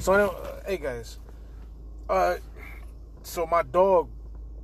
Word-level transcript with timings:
So, 0.00 0.14
uh, 0.14 0.62
hey 0.66 0.78
guys, 0.78 1.18
uh, 2.08 2.36
so 3.22 3.44
my 3.44 3.62
dog, 3.62 4.08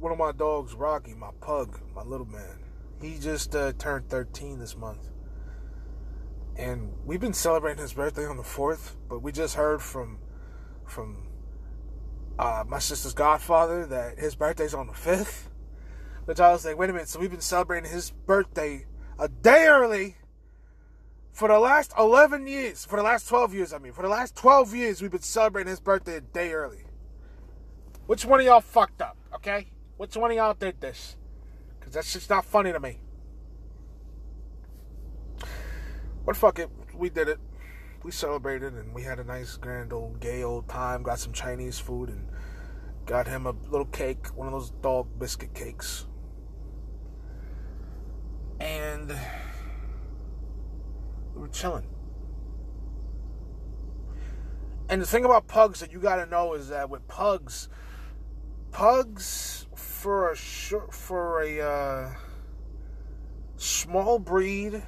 one 0.01 0.11
of 0.11 0.17
my 0.17 0.33
dogs, 0.33 0.73
Rocky, 0.73 1.13
my 1.13 1.29
pug, 1.43 1.79
my 1.95 2.01
little 2.01 2.25
man, 2.25 2.59
he 3.03 3.19
just 3.19 3.55
uh, 3.55 3.75
turned 3.75 4.09
13 4.09 4.59
this 4.59 4.79
month, 4.79 5.11
and 6.57 6.91
we've 7.05 7.21
been 7.21 7.35
celebrating 7.35 7.83
his 7.83 7.93
birthday 7.93 8.25
on 8.25 8.39
the 8.39 8.43
fourth. 8.43 8.97
But 9.11 9.19
we 9.19 9.31
just 9.31 9.57
heard 9.57 9.83
from 9.83 10.21
from 10.87 11.29
uh, 12.39 12.65
my 12.67 12.79
sister's 12.79 13.13
godfather 13.13 13.85
that 13.85 14.19
his 14.19 14.37
birthday's 14.37 14.73
on 14.73 14.87
the 14.87 14.95
fifth. 14.95 15.51
Which 16.25 16.41
I 16.41 16.51
was 16.51 16.65
like, 16.65 16.79
wait 16.79 16.89
a 16.89 16.95
minute. 16.95 17.11
So 17.11 17.21
we've 17.21 17.31
been 17.31 17.43
celebrating 17.43 17.91
his 17.91 18.11
birthday 18.11 18.87
a 19.19 19.29
day 19.29 19.67
early 19.67 20.17
for 21.37 21.49
the 21.49 21.59
last 21.59 21.93
11 21.99 22.47
years. 22.47 22.87
For 22.87 22.97
the 22.97 23.03
last 23.03 23.29
12 23.29 23.53
years, 23.53 23.75
I 23.75 23.79
mean. 23.79 23.93
For 23.93 24.01
the 24.01 24.09
last 24.09 24.35
12 24.37 24.75
years, 24.75 25.03
we've 25.03 25.11
been 25.11 25.21
celebrating 25.21 25.69
his 25.69 25.81
birthday 25.81 26.17
a 26.17 26.21
day 26.23 26.53
early. 26.55 26.85
Which 28.07 28.25
one 28.25 28.41
of 28.41 28.47
y'all 28.47 28.63
fucked 28.63 29.03
up, 29.03 29.19
okay? 29.35 29.67
Which 29.99 30.17
one 30.17 30.31
of 30.31 30.37
y'all 30.39 30.55
did 30.55 30.81
this? 30.81 31.17
Because 31.79 31.93
that's 31.93 32.11
just 32.11 32.31
not 32.31 32.47
funny 32.47 32.73
to 32.73 32.81
me. 32.81 33.01
But 36.25 36.37
fuck 36.37 36.59
it. 36.59 36.71
We 36.95 37.11
did 37.11 37.29
it. 37.29 37.39
We 38.03 38.13
celebrated 38.13 38.73
and 38.73 38.95
we 38.95 39.03
had 39.03 39.19
a 39.19 39.25
nice, 39.25 39.59
grand 39.59 39.93
old, 39.93 40.21
gay 40.21 40.43
old 40.43 40.71
time. 40.71 41.03
Got 41.03 41.19
some 41.19 41.35
Chinese 41.35 41.79
food 41.79 42.09
and 42.09 42.31
got 43.05 43.29
him 43.29 43.45
a 43.45 43.51
little 43.51 43.85
cake, 43.85 44.35
one 44.35 44.47
of 44.47 44.55
those 44.55 44.71
dog 44.71 45.07
biscuit 45.19 45.53
cakes. 45.53 46.07
And 48.59 49.15
we 51.37 51.43
were 51.43 51.49
chilling. 51.49 51.87
And 54.89 55.03
the 55.03 55.07
thing 55.07 55.25
about 55.25 55.47
pugs 55.47 55.81
that 55.81 55.93
you 55.93 55.99
got 55.99 56.17
to 56.17 56.27
know 56.27 56.55
is 56.55 56.69
that 56.69 56.89
with 56.89 57.07
pugs, 57.09 57.69
pugs 58.71 59.67
for 59.75 60.31
a 60.31 60.37
short, 60.37 60.95
for 60.95 61.43
a 61.43 61.61
uh, 61.61 62.15
small 63.57 64.19
breed 64.19 64.83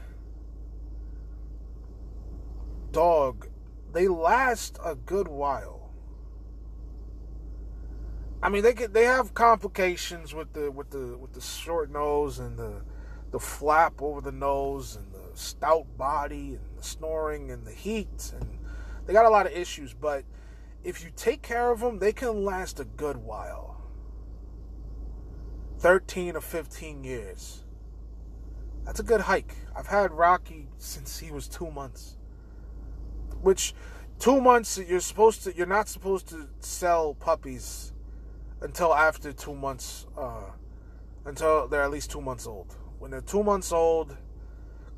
dog, 2.92 3.48
they 3.92 4.08
last 4.08 4.78
a 4.84 4.94
good 4.94 5.28
while. 5.28 5.90
I 8.40 8.48
mean, 8.50 8.62
they 8.62 8.72
get 8.72 8.94
they 8.94 9.04
have 9.04 9.34
complications 9.34 10.32
with 10.32 10.52
the 10.52 10.70
with 10.70 10.90
the 10.90 11.18
with 11.18 11.32
the 11.32 11.40
short 11.40 11.90
nose 11.90 12.38
and 12.38 12.56
the 12.56 12.82
the 13.32 13.40
flap 13.40 14.00
over 14.00 14.20
the 14.20 14.32
nose 14.32 14.94
and 14.94 15.12
stout 15.38 15.86
body 15.96 16.54
and 16.54 16.60
the 16.76 16.82
snoring 16.82 17.50
and 17.50 17.66
the 17.66 17.72
heat 17.72 18.32
and 18.34 18.46
they 19.06 19.12
got 19.12 19.24
a 19.24 19.30
lot 19.30 19.46
of 19.46 19.52
issues. 19.52 19.94
But 19.94 20.24
if 20.84 21.02
you 21.02 21.10
take 21.16 21.40
care 21.40 21.70
of 21.70 21.80
them, 21.80 21.98
they 21.98 22.12
can 22.12 22.44
last 22.44 22.78
a 22.78 22.84
good 22.84 23.16
while. 23.16 23.80
13 25.78 26.36
or 26.36 26.42
15 26.42 27.04
years. 27.04 27.64
That's 28.84 29.00
a 29.00 29.04
good 29.04 29.22
hike. 29.22 29.54
I've 29.74 29.86
had 29.86 30.12
Rocky 30.12 30.68
since 30.78 31.18
he 31.18 31.30
was 31.30 31.48
two 31.48 31.70
months 31.70 32.18
which 33.42 33.74
two 34.18 34.40
months 34.40 34.78
you're 34.78 35.00
supposed 35.00 35.44
to 35.44 35.56
you're 35.56 35.66
not 35.66 35.88
supposed 35.88 36.28
to 36.28 36.48
sell 36.60 37.14
puppies 37.14 37.92
until 38.60 38.94
after 38.94 39.32
two 39.32 39.54
months 39.54 40.06
uh, 40.16 40.50
until 41.24 41.68
they're 41.68 41.82
at 41.82 41.90
least 41.90 42.10
two 42.10 42.20
months 42.20 42.46
old 42.46 42.74
when 42.98 43.10
they're 43.10 43.20
two 43.20 43.42
months 43.42 43.72
old 43.72 44.16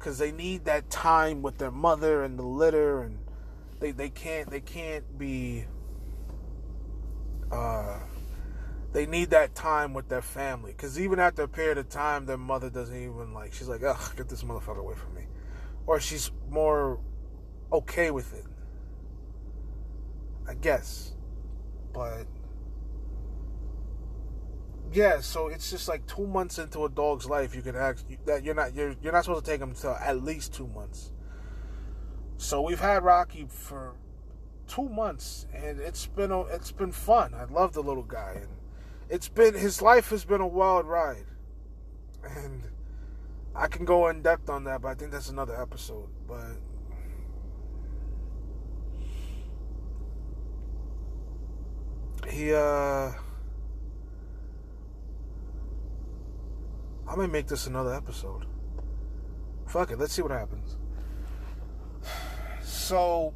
because 0.01 0.19
they 0.19 0.33
need 0.33 0.65
that 0.65 0.91
time 0.91 1.43
with 1.43 1.59
their 1.59 1.71
mother 1.71 2.25
and 2.25 2.37
the 2.37 2.43
litter 2.43 3.03
and 3.03 3.19
they, 3.79 3.93
they 3.93 4.09
can't 4.09 4.51
they 4.51 4.61
can't 4.61 5.17
be 5.17 5.67
uh, 7.53 7.99
they 8.93 9.07
need 9.07 9.31
that 9.31 9.55
time 9.55 9.95
with 9.95 10.09
their 10.09 10.23
family 10.23 10.73
because 10.73 10.99
even 10.99 11.21
after 11.21 11.43
a 11.43 11.49
period 11.49 11.79
of 11.79 11.89
time 11.89 12.27
their 12.27 12.37
mother 12.37 12.69
doesn't 12.69 12.97
even 12.97 13.33
like 13.33 13.53
she's 13.53 13.69
like 13.69 13.83
ugh 13.85 14.17
get 14.17 14.29
this 14.29 14.43
motherfucker 14.43 14.79
away 14.79 14.95
from 14.97 15.15
me 15.15 15.27
or 15.87 16.01
she's 16.01 16.31
more 16.49 16.99
okay 17.73 18.11
with 18.11 18.33
it. 18.35 18.45
I 20.49 20.55
guess. 20.55 21.13
But 21.93 22.27
yeah, 24.93 25.21
so 25.21 25.49
it's 25.49 25.71
just 25.71 25.89
like 25.89 26.07
two 26.07 26.27
months 26.27 26.59
into 26.59 26.85
a 26.85 26.89
dog's 26.89 27.27
life, 27.27 27.55
you 27.55 27.63
can 27.63 27.77
ask 27.77 28.05
that 28.27 28.45
you're 28.45 28.55
not 28.55 28.75
you're 28.75 28.95
you're 29.03 29.13
not 29.13 29.25
supposed 29.25 29.45
to 29.45 29.51
take 29.51 29.61
them 29.61 29.71
until 29.71 29.95
at 29.95 30.23
least 30.23 30.53
two 30.53 30.67
months. 30.67 31.13
So 32.37 32.63
we've 32.63 32.81
had 32.81 33.05
Rocky 33.05 33.47
for 33.49 33.95
two 34.67 34.89
months, 34.89 35.47
and 35.55 35.79
it's 35.79 36.07
been 36.07 36.33
a, 36.33 36.41
it's 36.43 36.73
been 36.73 36.93
fun. 36.93 37.35
I 37.35 37.45
love 37.45 37.73
the 37.73 37.83
little 37.83 38.03
guy, 38.03 38.35
and 38.37 38.49
it's 39.09 39.29
been 39.29 39.55
his 39.55 39.81
life 39.81 40.11
has 40.11 40.25
been 40.25 40.41
a 40.41 40.47
wild 40.47 40.87
ride, 40.87 41.27
and 42.25 42.63
I 43.55 43.69
can 43.69 43.85
go 43.85 44.09
in 44.09 44.23
depth 44.23 44.49
on 44.49 44.65
that, 44.65 44.83
but 44.83 44.89
I 44.89 44.95
think 44.95 45.13
that's 45.13 45.29
another 45.29 45.61
episode. 45.61 46.09
But 46.27 46.57
he 52.29 52.55
uh 52.55 53.13
I 57.11 57.17
may 57.17 57.27
make 57.27 57.49
this 57.49 57.67
another 57.67 57.93
episode. 57.93 58.47
Fuck 59.67 59.91
it, 59.91 59.99
let's 59.99 60.13
see 60.13 60.23
what 60.23 60.31
happens. 60.31 60.77
So 62.63 63.35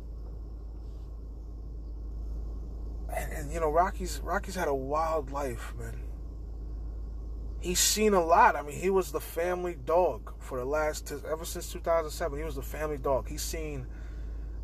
and, 3.15 3.33
and 3.33 3.53
you 3.53 3.61
know 3.61 3.71
Rocky's 3.71 4.21
Rocky's 4.23 4.55
had 4.55 4.69
a 4.69 4.75
wild 4.75 5.31
life, 5.31 5.75
man. 5.79 6.01
He's 7.61 7.81
seen 7.81 8.13
a 8.13 8.23
lot. 8.23 8.57
I 8.57 8.63
mean, 8.63 8.79
he 8.79 8.91
was 8.91 9.11
the 9.11 9.21
family 9.21 9.75
dog 9.87 10.35
for 10.39 10.59
the 10.59 10.65
last 10.65 11.13
ever 11.31 11.45
since 11.45 11.73
2007. 11.73 12.39
He 12.39 12.45
was 12.45 12.57
the 12.57 12.63
family 12.63 12.99
dog. 12.99 13.29
He's 13.29 13.43
seen 13.43 13.87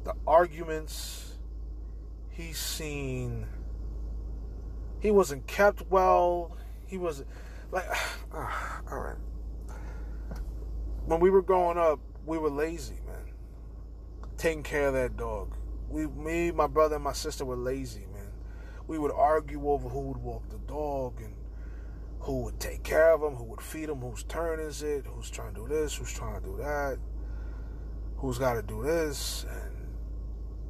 the 0.04 0.14
arguments. 0.26 1.38
He's 2.30 2.58
seen 2.58 3.46
he 5.00 5.10
wasn't 5.10 5.46
kept 5.46 5.90
well. 5.90 6.56
He 6.86 6.98
was 6.98 7.24
like, 7.70 7.88
uh, 8.32 8.36
all 8.90 8.98
right. 8.98 9.16
When 11.06 11.20
we 11.20 11.30
were 11.30 11.42
growing 11.42 11.78
up, 11.78 12.00
we 12.26 12.38
were 12.38 12.50
lazy, 12.50 13.00
man. 13.06 13.32
Taking 14.36 14.62
care 14.62 14.88
of 14.88 14.94
that 14.94 15.16
dog. 15.16 15.56
We, 15.88 16.06
me, 16.06 16.50
my 16.52 16.66
brother, 16.66 16.96
and 16.96 17.04
my 17.04 17.12
sister 17.12 17.44
were 17.44 17.56
lazy, 17.56 18.06
man. 18.12 18.30
We 18.86 18.98
would 18.98 19.12
argue 19.12 19.68
over 19.68 19.88
who 19.88 20.00
would 20.00 20.18
walk 20.18 20.48
the 20.50 20.58
dog 20.58 21.20
and 21.20 21.34
who 22.20 22.42
would 22.42 22.60
take 22.60 22.82
care 22.82 23.12
of 23.12 23.22
him, 23.22 23.34
who 23.34 23.44
would 23.44 23.60
feed 23.60 23.88
him, 23.88 24.00
whose 24.00 24.22
turn 24.24 24.60
is 24.60 24.82
it, 24.82 25.06
who's 25.06 25.30
trying 25.30 25.54
to 25.54 25.60
do 25.60 25.68
this, 25.68 25.96
who's 25.96 26.12
trying 26.12 26.40
to 26.40 26.46
do 26.46 26.56
that, 26.58 26.98
who's 28.16 28.38
got 28.38 28.54
to 28.54 28.62
do 28.62 28.82
this, 28.82 29.46
and 29.48 29.76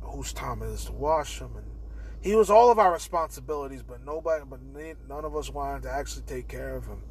whose 0.03 0.33
time 0.33 0.63
it 0.63 0.69
is 0.69 0.85
to 0.87 0.93
wash 0.93 1.41
him, 1.41 1.57
and 1.57 1.70
he 2.21 2.35
was 2.35 2.51
all 2.51 2.71
of 2.71 2.79
our 2.79 2.93
responsibilities, 2.93 3.83
but 3.83 4.05
nobody, 4.05 4.45
but 4.45 4.61
none 5.09 5.25
of 5.25 5.35
us 5.35 5.51
wanted 5.51 5.83
to 5.85 5.91
actually 5.91 6.23
take 6.23 6.49
care 6.49 6.77
of 6.77 6.87
him. 6.87 7.03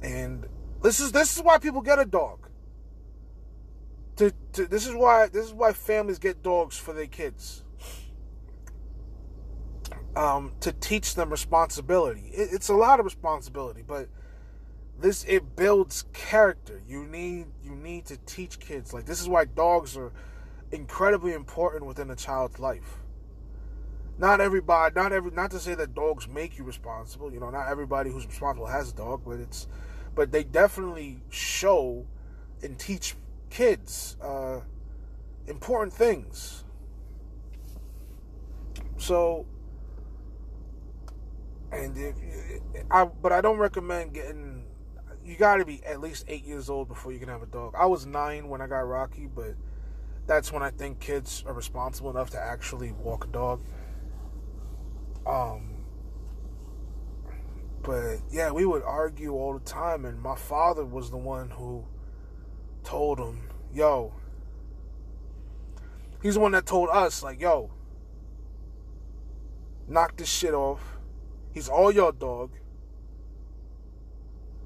And 0.00 0.46
this 0.82 0.98
is 0.98 1.12
this 1.12 1.36
is 1.36 1.42
why 1.42 1.58
people 1.58 1.82
get 1.82 1.98
a 1.98 2.06
dog. 2.06 2.48
To, 4.16 4.32
to 4.54 4.66
this 4.66 4.86
is 4.86 4.94
why 4.94 5.28
this 5.28 5.46
is 5.46 5.52
why 5.52 5.72
families 5.72 6.18
get 6.18 6.42
dogs 6.42 6.76
for 6.76 6.94
their 6.94 7.06
kids. 7.06 7.64
Um, 10.16 10.52
to 10.60 10.72
teach 10.72 11.14
them 11.14 11.30
responsibility. 11.30 12.30
It, 12.34 12.50
it's 12.52 12.68
a 12.68 12.74
lot 12.74 12.98
of 12.98 13.04
responsibility, 13.04 13.82
but 13.86 14.08
this 14.98 15.24
it 15.24 15.54
builds 15.54 16.04
character. 16.14 16.82
You 16.86 17.04
need 17.04 17.46
you 17.62 17.74
need 17.74 18.06
to 18.06 18.16
teach 18.24 18.58
kids 18.58 18.94
like 18.94 19.04
this 19.04 19.20
is 19.20 19.28
why 19.28 19.44
dogs 19.44 19.98
are 19.98 20.12
incredibly 20.70 21.34
important 21.34 21.84
within 21.84 22.10
a 22.10 22.16
child's 22.16 22.58
life 22.58 23.01
not 24.18 24.40
everybody, 24.40 24.94
not 24.94 25.12
every, 25.12 25.30
not 25.30 25.50
to 25.52 25.60
say 25.60 25.74
that 25.74 25.94
dogs 25.94 26.28
make 26.28 26.58
you 26.58 26.64
responsible. 26.64 27.32
You 27.32 27.40
know, 27.40 27.50
not 27.50 27.68
everybody 27.68 28.10
who's 28.10 28.26
responsible 28.26 28.66
has 28.66 28.90
a 28.90 28.94
dog, 28.94 29.22
but 29.24 29.40
it's, 29.40 29.66
but 30.14 30.32
they 30.32 30.44
definitely 30.44 31.20
show 31.30 32.06
and 32.62 32.78
teach 32.78 33.14
kids 33.50 34.16
uh, 34.22 34.60
important 35.46 35.92
things. 35.92 36.64
So, 38.98 39.46
and 41.72 41.96
if 41.96 42.14
I, 42.90 43.04
but 43.04 43.32
I 43.32 43.40
don't 43.40 43.58
recommend 43.58 44.14
getting. 44.14 44.64
You 45.24 45.36
got 45.36 45.56
to 45.56 45.64
be 45.64 45.84
at 45.84 46.00
least 46.00 46.24
eight 46.26 46.44
years 46.44 46.68
old 46.68 46.88
before 46.88 47.12
you 47.12 47.20
can 47.20 47.28
have 47.28 47.42
a 47.42 47.46
dog. 47.46 47.74
I 47.78 47.86
was 47.86 48.06
nine 48.06 48.48
when 48.48 48.60
I 48.60 48.66
got 48.66 48.80
Rocky, 48.80 49.28
but 49.32 49.54
that's 50.26 50.52
when 50.52 50.62
I 50.62 50.70
think 50.70 50.98
kids 50.98 51.44
are 51.46 51.52
responsible 51.52 52.10
enough 52.10 52.30
to 52.30 52.40
actually 52.40 52.92
walk 52.92 53.24
a 53.24 53.28
dog. 53.28 53.60
Um, 55.26 55.84
but 57.82 58.18
yeah, 58.30 58.50
we 58.50 58.64
would 58.64 58.82
argue 58.82 59.32
all 59.32 59.54
the 59.54 59.64
time, 59.64 60.04
and 60.04 60.20
my 60.20 60.36
father 60.36 60.84
was 60.84 61.10
the 61.10 61.16
one 61.16 61.50
who 61.50 61.84
told 62.84 63.18
him, 63.18 63.48
"Yo." 63.72 64.12
He's 66.22 66.34
the 66.34 66.40
one 66.40 66.52
that 66.52 66.66
told 66.66 66.88
us, 66.90 67.22
like, 67.22 67.40
"Yo, 67.40 67.70
knock 69.88 70.16
this 70.16 70.28
shit 70.28 70.54
off. 70.54 70.98
He's 71.52 71.68
all 71.68 71.92
your 71.92 72.12
dog. 72.12 72.50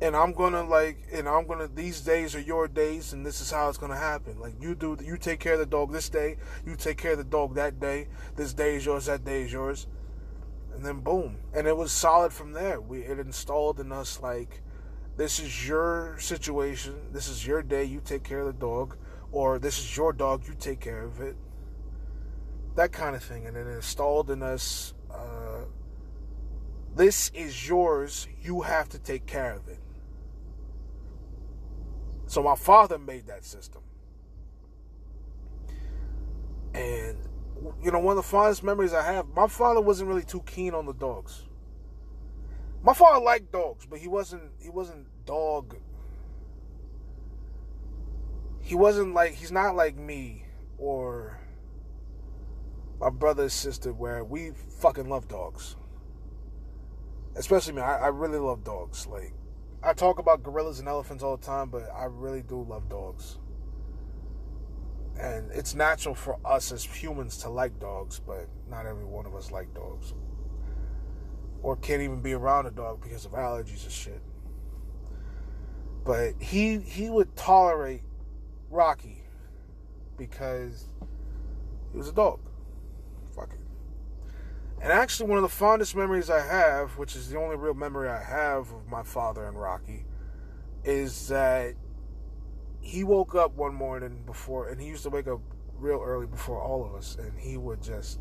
And 0.00 0.14
I'm 0.14 0.32
gonna 0.32 0.62
like, 0.62 0.98
and 1.10 1.26
I'm 1.26 1.46
gonna. 1.46 1.68
These 1.68 2.02
days 2.02 2.34
are 2.34 2.40
your 2.40 2.68
days, 2.68 3.14
and 3.14 3.24
this 3.24 3.40
is 3.40 3.50
how 3.50 3.70
it's 3.70 3.78
gonna 3.78 3.96
happen. 3.96 4.38
Like 4.38 4.54
you 4.60 4.74
do, 4.74 4.96
you 5.02 5.16
take 5.16 5.40
care 5.40 5.54
of 5.54 5.58
the 5.58 5.66
dog 5.66 5.90
this 5.90 6.10
day. 6.10 6.36
You 6.66 6.76
take 6.76 6.98
care 6.98 7.12
of 7.12 7.18
the 7.18 7.24
dog 7.24 7.54
that 7.54 7.80
day. 7.80 8.08
This 8.36 8.52
day 8.52 8.76
is 8.76 8.84
yours. 8.84 9.06
That 9.06 9.24
day 9.24 9.42
is 9.42 9.52
yours. 9.52 9.86
And 10.76 10.84
then 10.84 11.00
boom, 11.00 11.38
and 11.54 11.66
it 11.66 11.74
was 11.74 11.90
solid 11.90 12.34
from 12.34 12.52
there. 12.52 12.82
We 12.82 13.00
it 13.00 13.18
installed 13.18 13.80
in 13.80 13.92
us 13.92 14.20
like, 14.20 14.62
this 15.16 15.40
is 15.40 15.66
your 15.66 16.18
situation. 16.18 16.94
This 17.12 17.28
is 17.28 17.46
your 17.46 17.62
day. 17.62 17.84
You 17.84 18.02
take 18.04 18.22
care 18.22 18.40
of 18.40 18.46
the 18.46 18.52
dog, 18.52 18.98
or 19.32 19.58
this 19.58 19.78
is 19.78 19.96
your 19.96 20.12
dog. 20.12 20.46
You 20.46 20.52
take 20.52 20.80
care 20.80 21.02
of 21.02 21.22
it. 21.22 21.34
That 22.74 22.92
kind 22.92 23.16
of 23.16 23.22
thing, 23.22 23.46
and 23.46 23.56
it 23.56 23.66
installed 23.66 24.30
in 24.30 24.42
us. 24.42 24.92
Uh, 25.10 25.64
this 26.94 27.30
is 27.34 27.66
yours. 27.66 28.28
You 28.42 28.60
have 28.60 28.90
to 28.90 28.98
take 28.98 29.24
care 29.24 29.54
of 29.54 29.68
it. 29.68 29.80
So 32.26 32.42
my 32.42 32.54
father 32.54 32.98
made 32.98 33.28
that 33.28 33.46
system. 33.46 33.80
And 36.74 37.16
you 37.82 37.90
know, 37.90 37.98
one 37.98 38.16
of 38.16 38.24
the 38.24 38.28
fondest 38.28 38.62
memories 38.62 38.92
I 38.92 39.02
have, 39.02 39.28
my 39.34 39.46
father 39.46 39.80
wasn't 39.80 40.08
really 40.08 40.24
too 40.24 40.42
keen 40.46 40.74
on 40.74 40.86
the 40.86 40.94
dogs. 40.94 41.44
My 42.82 42.94
father 42.94 43.24
liked 43.24 43.52
dogs, 43.52 43.86
but 43.86 43.98
he 43.98 44.08
wasn't 44.08 44.42
he 44.60 44.70
wasn't 44.70 45.06
dog 45.24 45.76
he 48.66 48.74
wasn't 48.74 49.14
like 49.14 49.32
he's 49.32 49.52
not 49.52 49.76
like 49.76 49.96
me 49.96 50.44
or 50.76 51.38
my 52.98 53.10
brother 53.10 53.44
and 53.44 53.52
sister 53.52 53.92
where 53.92 54.24
we 54.24 54.50
fucking 54.80 55.08
love 55.08 55.28
dogs. 55.28 55.76
Especially 57.36 57.74
me, 57.74 57.82
I, 57.82 58.06
I 58.06 58.08
really 58.08 58.40
love 58.40 58.64
dogs. 58.64 59.06
Like 59.06 59.32
I 59.84 59.92
talk 59.92 60.18
about 60.18 60.42
gorillas 60.42 60.80
and 60.80 60.88
elephants 60.88 61.22
all 61.22 61.36
the 61.36 61.46
time, 61.46 61.70
but 61.70 61.88
I 61.94 62.06
really 62.06 62.42
do 62.42 62.60
love 62.68 62.88
dogs. 62.88 63.38
And 65.18 65.50
it's 65.50 65.74
natural 65.74 66.14
for 66.14 66.38
us 66.44 66.72
as 66.72 66.84
humans 66.84 67.38
to 67.38 67.48
like 67.48 67.78
dogs, 67.80 68.20
but 68.20 68.48
not 68.68 68.86
every 68.86 69.04
one 69.04 69.24
of 69.26 69.34
us 69.34 69.50
like 69.50 69.72
dogs. 69.74 70.12
Or 71.62 71.76
can't 71.76 72.02
even 72.02 72.20
be 72.20 72.34
around 72.34 72.66
a 72.66 72.70
dog 72.70 73.02
because 73.02 73.24
of 73.24 73.32
allergies 73.32 73.84
and 73.84 73.92
shit. 73.92 74.22
But 76.04 76.34
he 76.40 76.78
he 76.78 77.10
would 77.10 77.34
tolerate 77.34 78.02
Rocky 78.70 79.24
because 80.16 80.88
he 81.90 81.98
was 81.98 82.08
a 82.08 82.12
dog. 82.12 82.40
Fuck 83.34 83.52
it. 83.52 83.60
And 84.82 84.92
actually, 84.92 85.30
one 85.30 85.38
of 85.38 85.42
the 85.42 85.48
fondest 85.48 85.96
memories 85.96 86.30
I 86.30 86.40
have, 86.40 86.98
which 86.98 87.16
is 87.16 87.30
the 87.30 87.38
only 87.38 87.56
real 87.56 87.74
memory 87.74 88.08
I 88.08 88.22
have 88.22 88.70
of 88.70 88.88
my 88.88 89.02
father 89.02 89.46
and 89.46 89.58
Rocky, 89.58 90.04
is 90.84 91.28
that 91.28 91.74
he 92.86 93.02
woke 93.02 93.34
up 93.34 93.56
one 93.56 93.74
morning 93.74 94.22
before, 94.24 94.68
and 94.68 94.80
he 94.80 94.86
used 94.86 95.02
to 95.02 95.10
wake 95.10 95.26
up 95.26 95.40
real 95.76 96.00
early 96.00 96.26
before 96.26 96.62
all 96.62 96.84
of 96.84 96.94
us, 96.94 97.16
and 97.18 97.36
he 97.36 97.56
would 97.56 97.82
just 97.82 98.20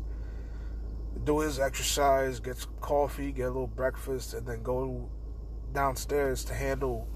do 1.22 1.38
his 1.38 1.60
exercise, 1.60 2.40
get 2.40 2.56
some 2.56 2.72
coffee, 2.80 3.30
get 3.30 3.44
a 3.44 3.46
little 3.46 3.68
breakfast, 3.68 4.34
and 4.34 4.44
then 4.44 4.64
go 4.64 5.08
downstairs 5.72 6.44
to 6.44 6.54
handle 6.54 7.08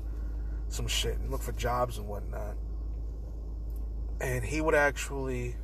some 0.69 0.87
shit 0.87 1.19
and 1.19 1.33
look 1.33 1.43
for 1.43 1.51
jobs 1.53 1.99
and 1.99 2.07
whatnot. 2.07 2.55
And 4.21 4.45
he 4.45 4.61
would 4.61 4.77
actually 4.77 5.57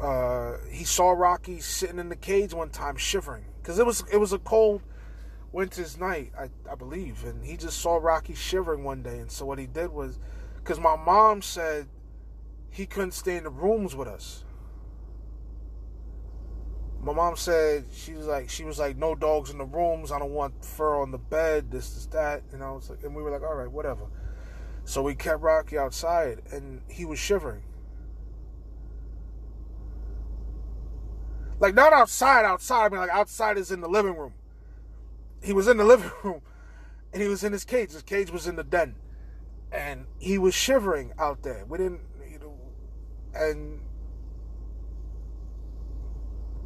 uh, 0.00 0.56
he 0.70 0.84
saw 0.84 1.10
Rocky 1.10 1.60
sitting 1.60 1.98
in 1.98 2.08
the 2.08 2.16
cage 2.16 2.54
one 2.54 2.70
time 2.70 2.96
shivering 2.96 3.44
because 3.60 3.78
it 3.78 3.84
was 3.84 4.04
it 4.10 4.16
was 4.16 4.32
a 4.32 4.38
cold 4.38 4.82
winter's 5.56 5.96
night, 5.98 6.32
I, 6.38 6.50
I 6.70 6.74
believe, 6.74 7.24
and 7.24 7.42
he 7.42 7.56
just 7.56 7.80
saw 7.80 7.96
Rocky 7.96 8.34
shivering 8.34 8.84
one 8.84 9.02
day. 9.02 9.20
And 9.20 9.32
so 9.32 9.46
what 9.46 9.58
he 9.58 9.66
did 9.66 9.90
was, 9.90 10.18
because 10.56 10.78
my 10.78 10.96
mom 10.96 11.40
said 11.40 11.88
he 12.68 12.84
couldn't 12.84 13.12
stay 13.12 13.38
in 13.38 13.44
the 13.44 13.50
rooms 13.50 13.96
with 13.96 14.06
us. 14.06 14.44
My 17.00 17.14
mom 17.14 17.36
said 17.36 17.86
she 17.90 18.12
was 18.12 18.26
like 18.26 18.50
she 18.50 18.64
was 18.64 18.78
like 18.78 18.98
no 18.98 19.14
dogs 19.14 19.48
in 19.48 19.56
the 19.56 19.64
rooms. 19.64 20.12
I 20.12 20.18
don't 20.18 20.32
want 20.32 20.62
fur 20.62 21.00
on 21.00 21.10
the 21.10 21.18
bed. 21.18 21.70
This, 21.70 21.94
this, 21.94 22.06
that. 22.06 22.42
And 22.52 22.62
I 22.62 22.70
was 22.72 22.90
like, 22.90 23.02
and 23.02 23.14
we 23.14 23.22
were 23.22 23.30
like, 23.30 23.42
all 23.42 23.54
right, 23.54 23.70
whatever. 23.70 24.08
So 24.84 25.02
we 25.02 25.14
kept 25.14 25.40
Rocky 25.40 25.78
outside, 25.78 26.42
and 26.52 26.82
he 26.86 27.06
was 27.06 27.18
shivering. 27.18 27.62
Like 31.58 31.74
not 31.74 31.94
outside, 31.94 32.44
outside. 32.44 32.86
I 32.86 32.88
mean, 32.90 32.98
like 32.98 33.10
outside 33.10 33.56
is 33.56 33.70
in 33.70 33.80
the 33.80 33.88
living 33.88 34.16
room. 34.16 34.34
He 35.42 35.52
was 35.52 35.68
in 35.68 35.76
the 35.76 35.84
living 35.84 36.10
room, 36.24 36.42
and 37.12 37.22
he 37.22 37.28
was 37.28 37.44
in 37.44 37.52
his 37.52 37.64
cage. 37.64 37.92
His 37.92 38.02
cage 38.02 38.30
was 38.30 38.46
in 38.46 38.56
the 38.56 38.64
den, 38.64 38.96
and 39.72 40.06
he 40.18 40.38
was 40.38 40.54
shivering 40.54 41.12
out 41.18 41.42
there. 41.42 41.64
We 41.66 41.78
didn't, 41.78 42.00
you 42.30 42.38
know, 42.38 42.58
and 43.34 43.80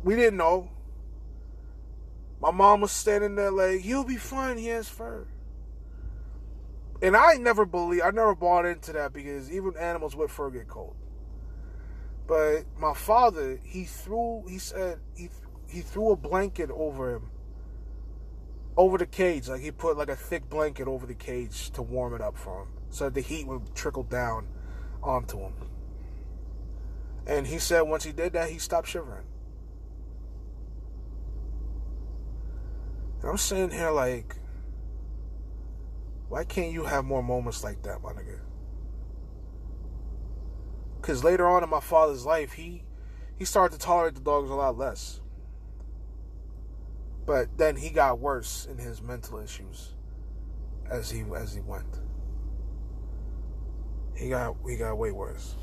we 0.02 0.16
didn't 0.16 0.36
know. 0.36 0.70
My 2.40 2.50
mom 2.50 2.80
was 2.80 2.90
standing 2.90 3.34
there 3.34 3.50
like, 3.50 3.80
"He'll 3.80 4.04
be 4.04 4.16
fine. 4.16 4.56
He 4.56 4.68
has 4.68 4.88
fur." 4.88 5.26
And 7.02 7.16
I 7.16 7.34
never 7.34 7.64
believe, 7.64 8.02
I 8.04 8.10
never 8.10 8.34
bought 8.34 8.66
into 8.66 8.92
that 8.92 9.12
because 9.12 9.50
even 9.50 9.76
animals 9.76 10.14
with 10.14 10.30
fur 10.30 10.50
get 10.50 10.68
cold. 10.68 10.96
But 12.26 12.64
my 12.78 12.94
father, 12.94 13.58
he 13.64 13.84
threw, 13.84 14.44
he 14.48 14.58
said, 14.58 14.98
he 15.14 15.30
he 15.66 15.80
threw 15.80 16.10
a 16.10 16.16
blanket 16.16 16.70
over 16.70 17.14
him, 17.14 17.29
over 18.80 18.96
the 18.96 19.06
cage. 19.06 19.48
Like 19.48 19.60
he 19.60 19.70
put 19.70 19.98
like 19.98 20.08
a 20.08 20.16
thick 20.16 20.48
blanket 20.48 20.88
over 20.88 21.06
the 21.06 21.14
cage 21.14 21.70
to 21.72 21.82
warm 21.82 22.14
it 22.14 22.22
up 22.22 22.36
for 22.36 22.62
him, 22.62 22.68
so 22.88 23.04
that 23.04 23.14
the 23.14 23.20
heat 23.20 23.46
would 23.46 23.74
trickle 23.74 24.04
down 24.04 24.48
onto 25.02 25.38
him. 25.38 25.52
And 27.26 27.46
he 27.46 27.58
said 27.58 27.82
once 27.82 28.04
he 28.04 28.12
did 28.12 28.32
that, 28.32 28.48
he 28.48 28.58
stopped 28.58 28.88
shivering. 28.88 29.26
And 33.20 33.30
I'm 33.30 33.36
sitting 33.36 33.70
here 33.70 33.90
like, 33.90 34.36
why 36.30 36.44
can't 36.44 36.72
you 36.72 36.84
have 36.84 37.04
more 37.04 37.22
moments 37.22 37.62
like 37.62 37.82
that, 37.82 38.00
my 38.00 38.12
nigga? 38.12 38.40
Because 41.00 41.22
later 41.22 41.46
on 41.46 41.62
in 41.62 41.68
my 41.68 41.80
father's 41.80 42.24
life, 42.24 42.52
he 42.52 42.84
he 43.36 43.44
started 43.44 43.78
to 43.78 43.84
tolerate 43.84 44.14
the 44.14 44.20
dogs 44.22 44.48
a 44.48 44.54
lot 44.54 44.78
less. 44.78 45.20
But 47.30 47.56
then 47.56 47.76
he 47.76 47.90
got 47.90 48.18
worse 48.18 48.66
in 48.68 48.76
his 48.76 49.00
mental 49.00 49.38
issues 49.38 49.94
as 50.90 51.12
he 51.12 51.22
as 51.36 51.54
he 51.54 51.60
went. 51.60 52.00
He 54.16 54.30
got 54.30 54.56
he 54.68 54.76
got 54.76 54.98
way 54.98 55.12
worse. 55.12 55.54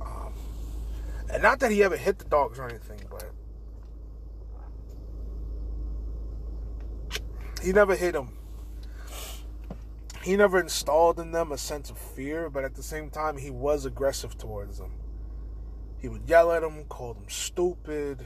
Um, 0.00 0.32
and 1.28 1.42
not 1.42 1.58
that 1.58 1.72
he 1.72 1.82
ever 1.82 1.96
hit 1.96 2.20
the 2.20 2.24
dogs 2.26 2.60
or 2.60 2.68
anything, 2.68 3.00
but 3.10 3.32
he 7.64 7.72
never 7.72 7.96
hit 7.96 8.12
them 8.12 8.38
he 10.22 10.36
never 10.36 10.60
installed 10.60 11.18
in 11.18 11.32
them 11.32 11.50
a 11.50 11.58
sense 11.58 11.90
of 11.90 11.98
fear, 11.98 12.48
but 12.48 12.62
at 12.62 12.76
the 12.76 12.82
same 12.84 13.10
time, 13.10 13.38
he 13.38 13.50
was 13.50 13.86
aggressive 13.86 14.38
towards 14.38 14.78
them. 14.78 14.92
He 15.98 16.08
would 16.08 16.28
yell 16.28 16.52
at 16.52 16.62
them, 16.62 16.84
call 16.84 17.14
them 17.14 17.26
stupid. 17.28 18.24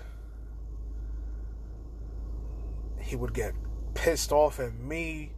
He 3.09 3.17
would 3.17 3.33
get 3.33 3.55
pissed 3.95 4.33
off 4.33 4.61
at 4.61 4.75
me 4.75 5.33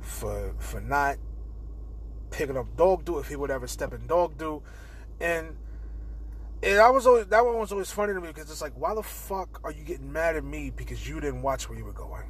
for 0.00 0.54
for 0.58 0.80
not 0.80 1.18
picking 2.30 2.56
up 2.56 2.74
dog 2.78 3.04
do 3.04 3.18
if 3.18 3.28
he 3.28 3.36
would 3.36 3.50
ever 3.50 3.66
step 3.66 3.92
in 3.92 4.06
dog 4.06 4.38
do, 4.38 4.62
and 5.20 5.54
and 6.62 6.80
I 6.80 6.88
was 6.88 7.06
always 7.06 7.26
that 7.26 7.44
one 7.44 7.58
was 7.58 7.72
always 7.72 7.90
funny 7.90 8.14
to 8.14 8.22
me 8.22 8.28
because 8.28 8.50
it's 8.50 8.62
like, 8.62 8.72
why 8.74 8.94
the 8.94 9.02
fuck 9.02 9.60
are 9.64 9.70
you 9.70 9.84
getting 9.84 10.10
mad 10.10 10.34
at 10.34 10.44
me 10.44 10.70
because 10.70 11.06
you 11.06 11.20
didn't 11.20 11.42
watch 11.42 11.68
where 11.68 11.76
you 11.76 11.84
were 11.84 11.92
going? 11.92 12.24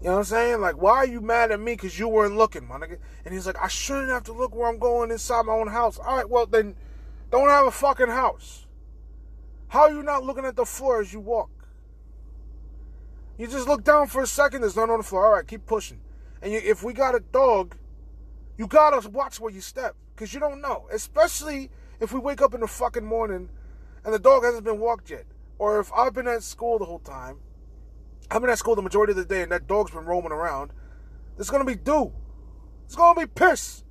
You 0.00 0.06
know 0.06 0.14
what 0.14 0.18
I'm 0.18 0.24
saying? 0.24 0.60
Like, 0.60 0.82
why 0.82 0.96
are 0.96 1.06
you 1.06 1.20
mad 1.20 1.52
at 1.52 1.60
me 1.60 1.74
because 1.74 2.00
you 2.00 2.08
weren't 2.08 2.36
looking, 2.36 2.66
my 2.66 2.78
nigga? 2.78 2.98
And 3.24 3.32
he's 3.32 3.46
like, 3.46 3.62
I 3.62 3.68
shouldn't 3.68 4.08
have 4.08 4.24
to 4.24 4.32
look 4.32 4.56
where 4.56 4.68
I'm 4.68 4.80
going 4.80 5.12
inside 5.12 5.46
my 5.46 5.52
own 5.52 5.68
house. 5.68 6.00
All 6.00 6.16
right, 6.16 6.28
well, 6.28 6.46
then 6.46 6.74
don't 7.30 7.48
have 7.48 7.68
a 7.68 7.70
fucking 7.70 8.08
house. 8.08 8.66
How 9.68 9.82
are 9.82 9.90
you 9.90 10.02
not 10.02 10.24
looking 10.24 10.44
at 10.44 10.56
the 10.56 10.64
floor 10.64 11.00
as 11.00 11.12
you 11.12 11.20
walk? 11.20 11.50
You 13.38 13.46
just 13.46 13.66
look 13.66 13.82
down 13.82 14.06
for 14.06 14.22
a 14.22 14.26
second, 14.26 14.60
there's 14.60 14.76
none 14.76 14.90
on 14.90 14.98
the 14.98 15.04
floor. 15.04 15.26
All 15.26 15.32
right, 15.32 15.46
keep 15.46 15.66
pushing. 15.66 16.00
And 16.42 16.52
you, 16.52 16.60
if 16.64 16.82
we 16.82 16.92
got 16.92 17.14
a 17.14 17.20
dog, 17.20 17.76
you 18.56 18.66
gotta 18.66 19.08
watch 19.08 19.40
where 19.40 19.52
you 19.52 19.60
step 19.60 19.96
because 20.14 20.32
you 20.32 20.40
don't 20.40 20.60
know. 20.60 20.86
Especially 20.92 21.70
if 22.00 22.12
we 22.12 22.20
wake 22.20 22.42
up 22.42 22.54
in 22.54 22.60
the 22.60 22.68
fucking 22.68 23.04
morning 23.04 23.48
and 24.04 24.14
the 24.14 24.18
dog 24.18 24.44
hasn't 24.44 24.64
been 24.64 24.78
walked 24.78 25.10
yet. 25.10 25.24
Or 25.58 25.80
if 25.80 25.92
I've 25.92 26.12
been 26.12 26.28
at 26.28 26.42
school 26.42 26.78
the 26.78 26.84
whole 26.84 26.98
time 27.00 27.38
I've 28.30 28.40
been 28.40 28.50
at 28.50 28.58
school 28.58 28.74
the 28.74 28.82
majority 28.82 29.12
of 29.12 29.16
the 29.16 29.24
day 29.24 29.42
and 29.42 29.52
that 29.52 29.66
dog's 29.66 29.90
been 29.90 30.04
roaming 30.04 30.32
around. 30.32 30.72
There's 31.36 31.50
gonna 31.50 31.64
be 31.64 31.76
do. 31.76 32.12
It's 32.84 32.94
gonna 32.94 33.20
be 33.20 33.26
piss. 33.26 33.84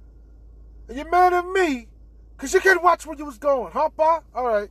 And 0.87 0.97
you're 0.97 1.09
mad 1.09 1.33
at 1.33 1.45
me 1.47 1.87
Because 2.35 2.53
you 2.53 2.59
can't 2.59 2.83
watch 2.83 3.05
where 3.05 3.17
you 3.17 3.25
was 3.25 3.37
going, 3.37 3.71
huh, 3.71 3.89
Pa? 3.89 4.21
All 4.35 4.45
right. 4.45 4.69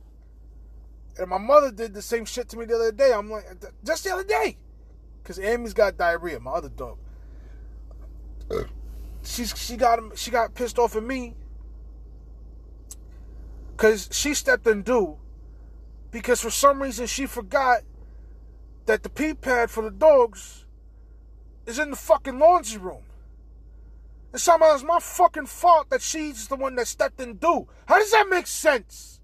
And 1.17 1.29
my 1.29 1.37
mother 1.37 1.71
did 1.71 1.93
the 1.93 2.01
same 2.01 2.25
shit 2.25 2.49
to 2.49 2.57
me 2.57 2.65
the 2.65 2.75
other 2.75 2.91
day. 2.91 3.13
I'm 3.13 3.29
like, 3.29 3.45
just 3.85 4.03
the 4.03 4.11
other 4.11 4.23
day. 4.23 4.57
Because 5.21 5.39
Amy's 5.39 5.73
got 5.73 5.97
diarrhea, 5.97 6.39
my 6.39 6.51
other 6.51 6.69
dog. 6.69 6.97
She's 9.23 9.57
she 9.57 9.77
got 9.77 9.99
she 10.17 10.31
got 10.31 10.53
pissed 10.53 10.77
off 10.77 10.95
at 10.95 11.03
me 11.03 11.35
because 13.71 14.09
she 14.11 14.33
stepped 14.33 14.67
in 14.67 14.81
do 14.81 15.17
because 16.11 16.41
for 16.41 16.49
some 16.49 16.81
reason 16.81 17.07
she 17.07 17.25
forgot 17.25 17.79
that 18.85 19.01
the 19.03 19.09
pee 19.09 19.33
pad 19.33 19.71
for 19.71 19.83
the 19.83 19.91
dogs 19.91 20.65
is 21.65 21.79
in 21.79 21.91
the 21.91 21.95
fucking 21.95 22.37
laundry 22.37 22.79
room. 22.79 23.03
And 24.33 24.41
somehow 24.41 24.73
it's 24.73 24.83
my 24.83 24.99
fucking 24.99 25.45
fault 25.45 25.89
that 25.89 26.01
she's 26.01 26.47
the 26.47 26.55
one 26.55 26.75
that 26.75 26.87
stepped 26.87 27.21
in 27.21 27.35
do. 27.35 27.67
How 27.87 27.97
does 27.97 28.11
that 28.11 28.27
make 28.29 28.47
sense? 28.47 29.21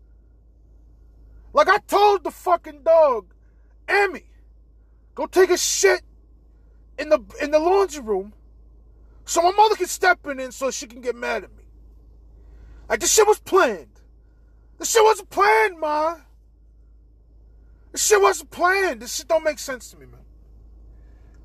Like 1.53 1.69
I 1.69 1.77
told 1.79 2.23
the 2.23 2.31
fucking 2.31 2.83
dog, 2.83 3.33
Emmy, 3.87 4.25
go 5.15 5.25
take 5.25 5.49
a 5.49 5.57
shit 5.57 6.01
in 6.97 7.09
the 7.09 7.19
in 7.41 7.51
the 7.51 7.59
laundry 7.59 8.01
room 8.01 8.33
so 9.25 9.41
my 9.41 9.51
mother 9.51 9.75
can 9.75 9.87
step 9.87 10.25
in 10.27 10.39
and 10.39 10.53
so 10.53 10.71
she 10.71 10.87
can 10.87 11.01
get 11.01 11.15
mad 11.15 11.43
at 11.43 11.55
me. 11.55 11.63
Like 12.87 12.99
this 12.99 13.13
shit 13.13 13.27
was 13.27 13.39
planned. 13.39 14.01
This 14.77 14.91
shit 14.91 15.03
wasn't 15.03 15.29
planned, 15.29 15.79
ma. 15.79 16.15
This 17.91 18.05
shit 18.05 18.21
wasn't 18.21 18.51
planned. 18.51 19.01
This 19.01 19.15
shit 19.15 19.27
don't 19.27 19.43
make 19.43 19.59
sense 19.59 19.91
to 19.91 19.97
me, 19.97 20.05
man. 20.05 20.21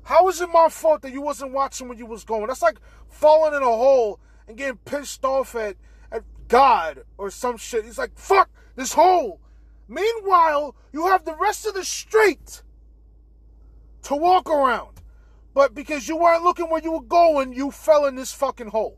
How 0.03 0.27
is 0.29 0.39
it 0.39 0.47
my 0.47 0.67
fault 0.69 1.01
that 1.01 1.11
you 1.11 1.21
wasn't 1.21 1.51
watching 1.51 1.87
when 1.87 1.97
you 1.97 2.05
was 2.05 2.23
going? 2.23 2.47
That's 2.47 2.61
like 2.61 2.79
falling 3.09 3.55
in 3.55 3.63
a 3.63 3.65
hole 3.65 4.19
and 4.47 4.55
getting 4.55 4.77
pissed 4.77 5.25
off 5.25 5.55
at, 5.55 5.75
at 6.11 6.23
God 6.47 7.03
or 7.17 7.31
some 7.31 7.57
shit. 7.57 7.85
He's 7.85 7.97
like, 7.97 8.17
fuck 8.17 8.49
this 8.75 8.93
hole. 8.93 9.39
Meanwhile, 9.87 10.75
you 10.91 11.07
have 11.07 11.25
the 11.25 11.35
rest 11.35 11.65
of 11.65 11.73
the 11.73 11.83
street 11.83 12.63
to 14.03 14.15
walk 14.15 14.49
around. 14.49 15.01
But 15.53 15.73
because 15.73 16.07
you 16.07 16.17
weren't 16.17 16.43
looking 16.43 16.69
where 16.69 16.81
you 16.81 16.91
were 16.91 17.01
going, 17.01 17.53
you 17.53 17.71
fell 17.71 18.05
in 18.05 18.15
this 18.15 18.33
fucking 18.33 18.67
hole. 18.67 18.97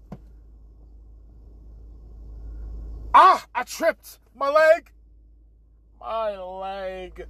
Ah, 3.14 3.46
I 3.54 3.64
tripped. 3.64 4.20
My 4.36 4.50
leg. 4.50 4.92
My 6.00 6.38
leg. 6.38 7.28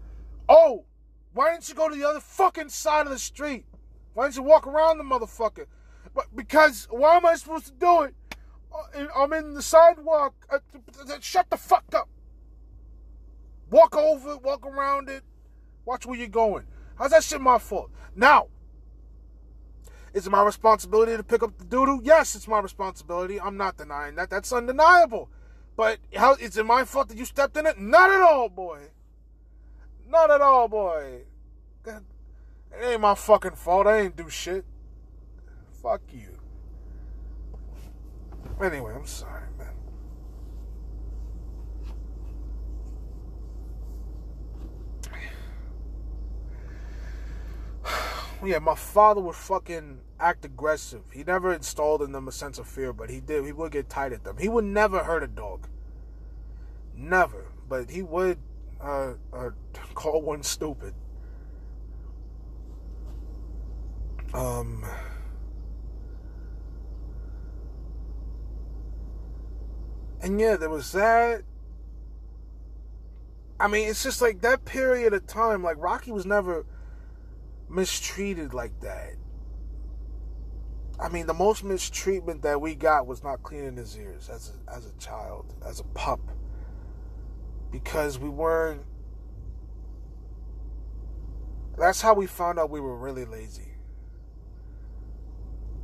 Oh, 0.49 0.85
why 1.33 1.51
didn't 1.51 1.69
you 1.69 1.75
go 1.75 1.89
to 1.89 1.95
the 1.95 2.07
other 2.07 2.19
fucking 2.19 2.69
side 2.69 3.05
of 3.05 3.11
the 3.11 3.19
street? 3.19 3.65
Why 4.13 4.25
didn't 4.25 4.37
you 4.37 4.43
walk 4.43 4.65
around 4.65 4.97
the 4.97 5.03
motherfucker? 5.03 5.65
But 6.13 6.35
because 6.35 6.87
why 6.89 7.17
am 7.17 7.25
I 7.25 7.35
supposed 7.35 7.67
to 7.67 7.73
do 7.73 8.03
it? 8.03 8.15
Uh, 8.73 9.05
I'm 9.15 9.33
in 9.33 9.53
the 9.53 9.61
sidewalk. 9.61 10.33
Uh, 10.49 10.59
shut 11.19 11.49
the 11.49 11.57
fuck 11.57 11.85
up. 11.93 12.06
Over 13.97 14.33
it, 14.33 14.43
walk 14.43 14.65
around 14.65 15.09
it, 15.09 15.23
watch 15.85 16.05
where 16.05 16.17
you're 16.17 16.27
going. 16.27 16.65
How's 16.97 17.11
that 17.11 17.23
shit 17.23 17.41
my 17.41 17.57
fault? 17.57 17.89
Now, 18.15 18.47
is 20.13 20.27
it 20.27 20.29
my 20.29 20.43
responsibility 20.43 21.17
to 21.17 21.23
pick 21.23 21.43
up 21.43 21.57
the 21.57 21.65
doodoo? 21.65 21.99
Yes, 22.03 22.35
it's 22.35 22.47
my 22.47 22.59
responsibility. 22.59 23.39
I'm 23.39 23.57
not 23.57 23.77
denying 23.77 24.15
that. 24.15 24.29
That's 24.29 24.51
undeniable. 24.53 25.29
But 25.75 25.99
how 26.15 26.33
is 26.35 26.57
it 26.57 26.65
my 26.65 26.85
fault 26.85 27.09
that 27.09 27.17
you 27.17 27.25
stepped 27.25 27.57
in 27.57 27.65
it? 27.67 27.79
Not 27.79 28.09
at 28.11 28.21
all, 28.21 28.49
boy. 28.49 28.79
Not 30.07 30.31
at 30.31 30.41
all, 30.41 30.67
boy. 30.67 31.21
It 31.85 32.03
ain't 32.81 33.01
my 33.01 33.15
fucking 33.15 33.55
fault. 33.55 33.87
I 33.87 33.99
ain't 33.99 34.15
do 34.15 34.29
shit. 34.29 34.65
Fuck 35.81 36.01
you. 36.11 36.37
Anyway, 38.61 38.93
I'm 38.95 39.05
sorry. 39.05 39.43
Yeah, 48.43 48.59
my 48.59 48.75
father 48.75 49.21
would 49.21 49.35
fucking 49.35 49.99
act 50.19 50.45
aggressive. 50.45 51.01
He 51.11 51.23
never 51.23 51.53
installed 51.53 52.01
in 52.01 52.11
them 52.11 52.27
a 52.27 52.31
sense 52.31 52.59
of 52.59 52.67
fear, 52.67 52.93
but 52.93 53.09
he 53.09 53.19
did. 53.19 53.45
He 53.45 53.51
would 53.51 53.71
get 53.71 53.89
tight 53.89 54.13
at 54.13 54.23
them. 54.23 54.37
He 54.37 54.49
would 54.49 54.65
never 54.65 55.03
hurt 55.03 55.23
a 55.23 55.27
dog. 55.27 55.67
Never. 56.95 57.47
But 57.67 57.89
he 57.89 58.01
would 58.01 58.39
uh, 58.81 59.13
uh, 59.33 59.49
call 59.93 60.21
one 60.21 60.43
stupid. 60.43 60.93
Um. 64.33 64.85
And 70.21 70.39
yeah, 70.39 70.57
there 70.57 70.69
was 70.69 70.91
that. 70.91 71.43
I 73.59 73.67
mean, 73.67 73.87
it's 73.87 74.03
just 74.03 74.21
like 74.21 74.41
that 74.41 74.65
period 74.65 75.13
of 75.13 75.25
time. 75.25 75.63
Like 75.63 75.77
Rocky 75.79 76.11
was 76.11 76.25
never 76.25 76.65
mistreated 77.69 78.53
like 78.53 78.79
that. 78.81 79.15
I 80.99 81.09
mean, 81.09 81.27
the 81.27 81.33
most 81.33 81.63
mistreatment 81.63 82.41
that 82.41 82.59
we 82.59 82.73
got 82.73 83.05
was 83.05 83.23
not 83.23 83.43
cleaning 83.43 83.77
his 83.77 83.95
ears 83.97 84.29
as 84.29 84.51
a, 84.51 84.75
as 84.75 84.87
a 84.87 84.93
child, 84.93 85.53
as 85.65 85.79
a 85.79 85.83
pup, 85.83 86.19
because 87.71 88.17
we 88.17 88.29
weren't. 88.29 88.81
That's 91.77 92.01
how 92.01 92.15
we 92.15 92.25
found 92.25 92.57
out 92.57 92.71
we 92.71 92.79
were 92.79 92.97
really 92.97 93.25
lazy. 93.25 93.75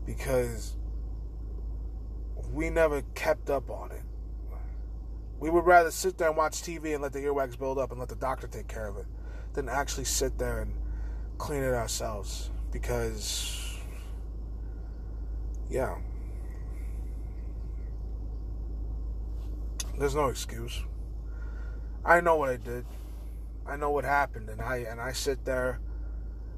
Because 0.03 0.75
we 2.51 2.71
never 2.71 3.03
kept 3.13 3.51
up 3.51 3.69
on 3.69 3.91
it. 3.91 4.01
We 5.39 5.51
would 5.51 5.65
rather 5.65 5.91
sit 5.91 6.17
there 6.17 6.29
and 6.29 6.37
watch 6.37 6.61
TV 6.61 6.93
and 6.93 7.03
let 7.03 7.13
the 7.13 7.19
earwax 7.19 7.59
build 7.59 7.77
up 7.77 7.91
and 7.91 7.99
let 7.99 8.09
the 8.09 8.15
doctor 8.15 8.47
take 8.47 8.67
care 8.67 8.87
of 8.87 8.97
it 8.97 9.05
than 9.53 9.69
actually 9.69 10.05
sit 10.05 10.37
there 10.39 10.59
and 10.61 10.73
clean 11.37 11.63
it 11.63 11.73
ourselves 11.73 12.49
because 12.71 13.77
yeah. 15.69 15.97
There's 19.97 20.15
no 20.15 20.27
excuse. 20.27 20.83
I 22.05 22.21
know 22.21 22.35
what 22.35 22.49
i 22.49 22.57
did. 22.57 22.85
I 23.65 23.75
know 23.75 23.91
what 23.91 24.03
happened 24.03 24.49
and 24.49 24.61
i 24.61 24.77
and 24.77 24.99
i 24.99 25.13
sit 25.13 25.45
there 25.45 25.79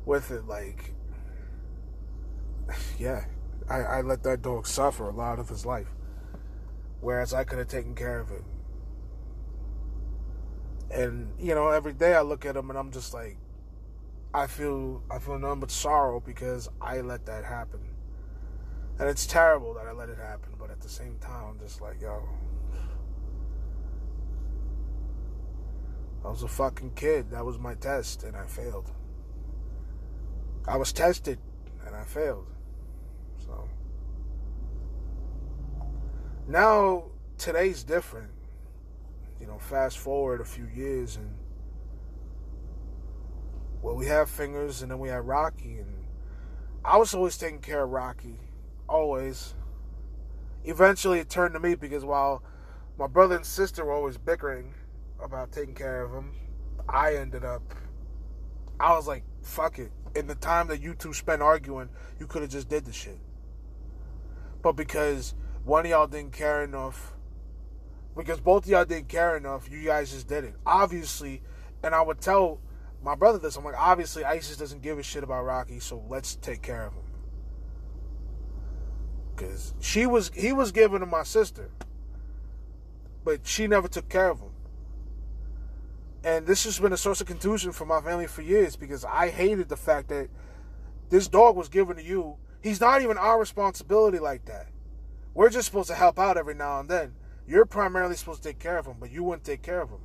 with 0.06 0.32
it 0.32 0.48
like 0.48 0.94
yeah. 3.00 3.26
I, 3.70 3.78
I 3.80 4.02
let 4.02 4.24
that 4.24 4.42
dog 4.42 4.68
suffer 4.68 5.10
a 5.10 5.14
lot 5.14 5.40
of 5.40 5.50
his 5.50 5.66
life 5.66 5.88
whereas 7.02 7.34
i 7.34 7.44
could 7.44 7.60
have 7.60 7.68
taken 7.68 7.96
care 7.96 8.20
of 8.20 8.32
it. 8.32 8.44
And 10.92 11.34
you 11.40 11.56
know 11.56 11.70
every 11.70 11.94
day 11.94 12.16
i 12.16 12.22
look 12.22 12.46
at 12.46 12.56
him 12.56 12.70
and 12.70 12.78
i'm 12.78 12.92
just 12.92 13.14
like 13.14 13.38
I 14.36 14.48
feel 14.48 15.02
I 15.10 15.18
feel 15.18 15.40
none 15.40 15.62
but 15.62 15.72
sorrow 15.72 16.20
because 16.20 16.68
I 16.82 17.00
let 17.00 17.26
that 17.26 17.46
happen. 17.46 17.80
And 19.00 19.08
it's 19.08 19.26
terrible 19.26 19.74
that 19.76 19.88
I 19.88 19.94
let 19.94 20.10
it 20.10 20.18
happen, 20.18 20.52
but 20.60 20.70
at 20.70 20.82
the 20.82 20.90
same 20.90 21.18
time 21.20 21.52
I'm 21.52 21.60
just 21.60 21.80
like, 21.80 22.02
yo. 22.02 22.22
I 26.26 26.28
was 26.28 26.44
a 26.44 26.50
fucking 26.50 26.96
kid. 26.96 27.32
That 27.32 27.46
was 27.46 27.58
my 27.58 27.76
test 27.76 28.24
and 28.24 28.36
I 28.36 28.46
failed. 28.46 28.92
I 30.68 30.76
was 30.76 30.92
tested 30.92 31.40
and 31.86 31.96
I 31.96 32.04
failed. 32.04 32.48
So 33.38 33.70
now 36.46 37.06
today's 37.38 37.86
different. 37.86 38.32
You 39.40 39.48
know, 39.48 39.60
fast 39.60 39.98
forward 39.98 40.42
a 40.42 40.46
few 40.46 40.66
years 40.66 41.16
and 41.16 41.30
well, 43.86 43.96
we 43.96 44.08
have 44.08 44.32
fingers, 44.32 44.82
and 44.82 44.90
then 44.90 44.98
we 44.98 45.10
have 45.10 45.26
Rocky, 45.26 45.78
and 45.78 46.08
I 46.84 46.98
was 46.98 47.14
always 47.14 47.38
taking 47.38 47.60
care 47.60 47.84
of 47.84 47.92
Rocky, 47.92 48.40
always. 48.90 49.54
Eventually, 50.64 51.20
it 51.20 51.30
turned 51.30 51.54
to 51.54 51.60
me 51.60 51.76
because 51.76 52.04
while 52.04 52.42
my 52.98 53.06
brother 53.06 53.36
and 53.36 53.46
sister 53.46 53.86
were 53.86 53.94
always 53.94 54.18
bickering 54.18 54.74
about 55.24 55.52
taking 55.52 55.76
care 55.76 56.02
of 56.02 56.12
him, 56.12 56.32
I 56.90 57.14
ended 57.14 57.46
up. 57.46 57.62
I 58.80 58.96
was 58.96 59.08
like, 59.08 59.24
"Fuck 59.44 59.78
it." 59.78 59.92
In 60.16 60.26
the 60.26 60.34
time 60.34 60.68
that 60.70 60.82
you 60.82 60.96
two 60.96 61.14
spent 61.14 61.44
arguing, 61.44 61.90
you 62.20 62.26
could 62.26 62.42
have 62.42 62.50
just 62.50 62.68
did 62.68 62.86
the 62.86 62.92
shit. 62.92 63.20
But 64.64 64.72
because 64.72 65.36
one 65.64 65.86
of 65.86 65.92
y'all 65.92 66.08
didn't 66.08 66.34
care 66.34 66.64
enough, 66.64 67.14
because 68.18 68.40
both 68.40 68.64
of 68.64 68.70
y'all 68.72 68.86
didn't 68.86 69.10
care 69.10 69.38
enough, 69.38 69.70
you 69.70 69.84
guys 69.84 70.10
just 70.10 70.28
did 70.28 70.44
it. 70.44 70.56
Obviously, 70.66 71.44
and 71.84 71.94
I 71.94 72.02
would 72.02 72.20
tell 72.20 72.62
my 73.06 73.14
brother 73.14 73.38
this. 73.38 73.56
I'm 73.56 73.64
like, 73.64 73.78
obviously, 73.78 74.26
Isis 74.26 74.58
doesn't 74.58 74.82
give 74.82 74.98
a 74.98 75.04
shit 75.04 75.24
about 75.24 75.46
Rocky, 75.46 75.80
so 75.80 76.04
let's 76.10 76.36
take 76.38 76.64
care 76.64 76.88
of 76.88 76.94
him. 76.94 77.04
Cause 79.36 79.76
she 79.80 80.08
was, 80.08 80.32
he 80.34 80.52
was 80.52 80.72
given 80.72 81.02
to 81.02 81.06
my 81.06 81.22
sister, 81.22 81.70
but 83.24 83.46
she 83.46 83.68
never 83.68 83.88
took 83.88 84.10
care 84.10 84.32
of 84.32 84.40
him. 84.40 84.50
And 86.24 86.48
this 86.48 86.64
has 86.64 86.80
been 86.80 86.94
a 86.94 86.98
source 86.98 87.22
of 87.22 87.28
confusion 87.28 87.72
for 87.72 87.86
my 87.86 88.02
family 88.02 88.26
for 88.26 88.42
years 88.42 88.76
because 88.76 89.06
I 89.06 89.30
hated 89.30 89.70
the 89.70 89.78
fact 89.78 90.08
that 90.08 90.30
this 91.10 91.28
dog 91.28 91.56
was 91.56 91.70
given 91.70 91.98
to 91.98 92.04
you. 92.04 92.38
He's 92.64 92.82
not 92.82 93.04
even 93.04 93.20
our 93.20 93.40
responsibility 93.40 94.18
like 94.18 94.46
that. 94.46 94.70
We're 95.36 95.50
just 95.50 95.68
supposed 95.68 95.90
to 95.90 95.96
help 95.96 96.18
out 96.18 96.38
every 96.38 96.56
now 96.56 96.80
and 96.80 96.90
then. 96.90 97.14
You're 97.46 97.66
primarily 97.66 98.16
supposed 98.16 98.42
to 98.42 98.50
take 98.50 98.58
care 98.58 98.80
of 98.80 98.88
him, 98.88 98.96
but 99.00 99.12
you 99.12 99.24
wouldn't 99.24 99.44
take 99.44 99.62
care 99.62 99.82
of 99.82 99.90
him. 99.90 100.00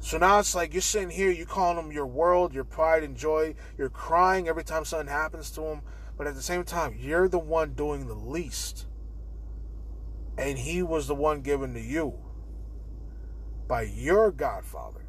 So 0.00 0.16
now 0.16 0.38
it's 0.38 0.54
like 0.54 0.72
you're 0.72 0.80
sitting 0.80 1.10
here, 1.10 1.30
you 1.30 1.44
calling 1.44 1.84
him 1.84 1.92
your 1.92 2.06
world, 2.06 2.54
your 2.54 2.64
pride 2.64 3.02
and 3.02 3.16
joy. 3.16 3.54
You're 3.76 3.90
crying 3.90 4.48
every 4.48 4.64
time 4.64 4.84
something 4.84 5.08
happens 5.08 5.50
to 5.52 5.62
him, 5.62 5.82
but 6.16 6.26
at 6.26 6.34
the 6.34 6.42
same 6.42 6.64
time, 6.64 6.94
you're 6.98 7.28
the 7.28 7.38
one 7.38 7.74
doing 7.74 8.06
the 8.06 8.14
least. 8.14 8.86
And 10.36 10.56
he 10.58 10.82
was 10.82 11.08
the 11.08 11.14
one 11.14 11.40
given 11.42 11.74
to 11.74 11.80
you 11.80 12.14
by 13.66 13.82
your 13.82 14.30
godfather. 14.30 15.04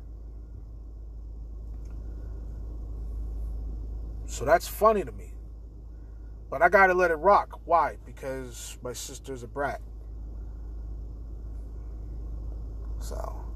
So 4.25 4.43
that's 4.43 4.67
funny 4.67 5.03
to 5.03 5.11
me. 5.11 5.33
But 6.49 6.61
I 6.63 6.69
gotta 6.69 6.93
let 6.93 7.11
it 7.11 7.15
rock. 7.15 7.59
Why? 7.65 7.97
Because 8.05 8.77
my 8.81 8.93
sister's 8.93 9.43
a 9.43 9.47
brat. 9.47 9.81
So 12.99 13.48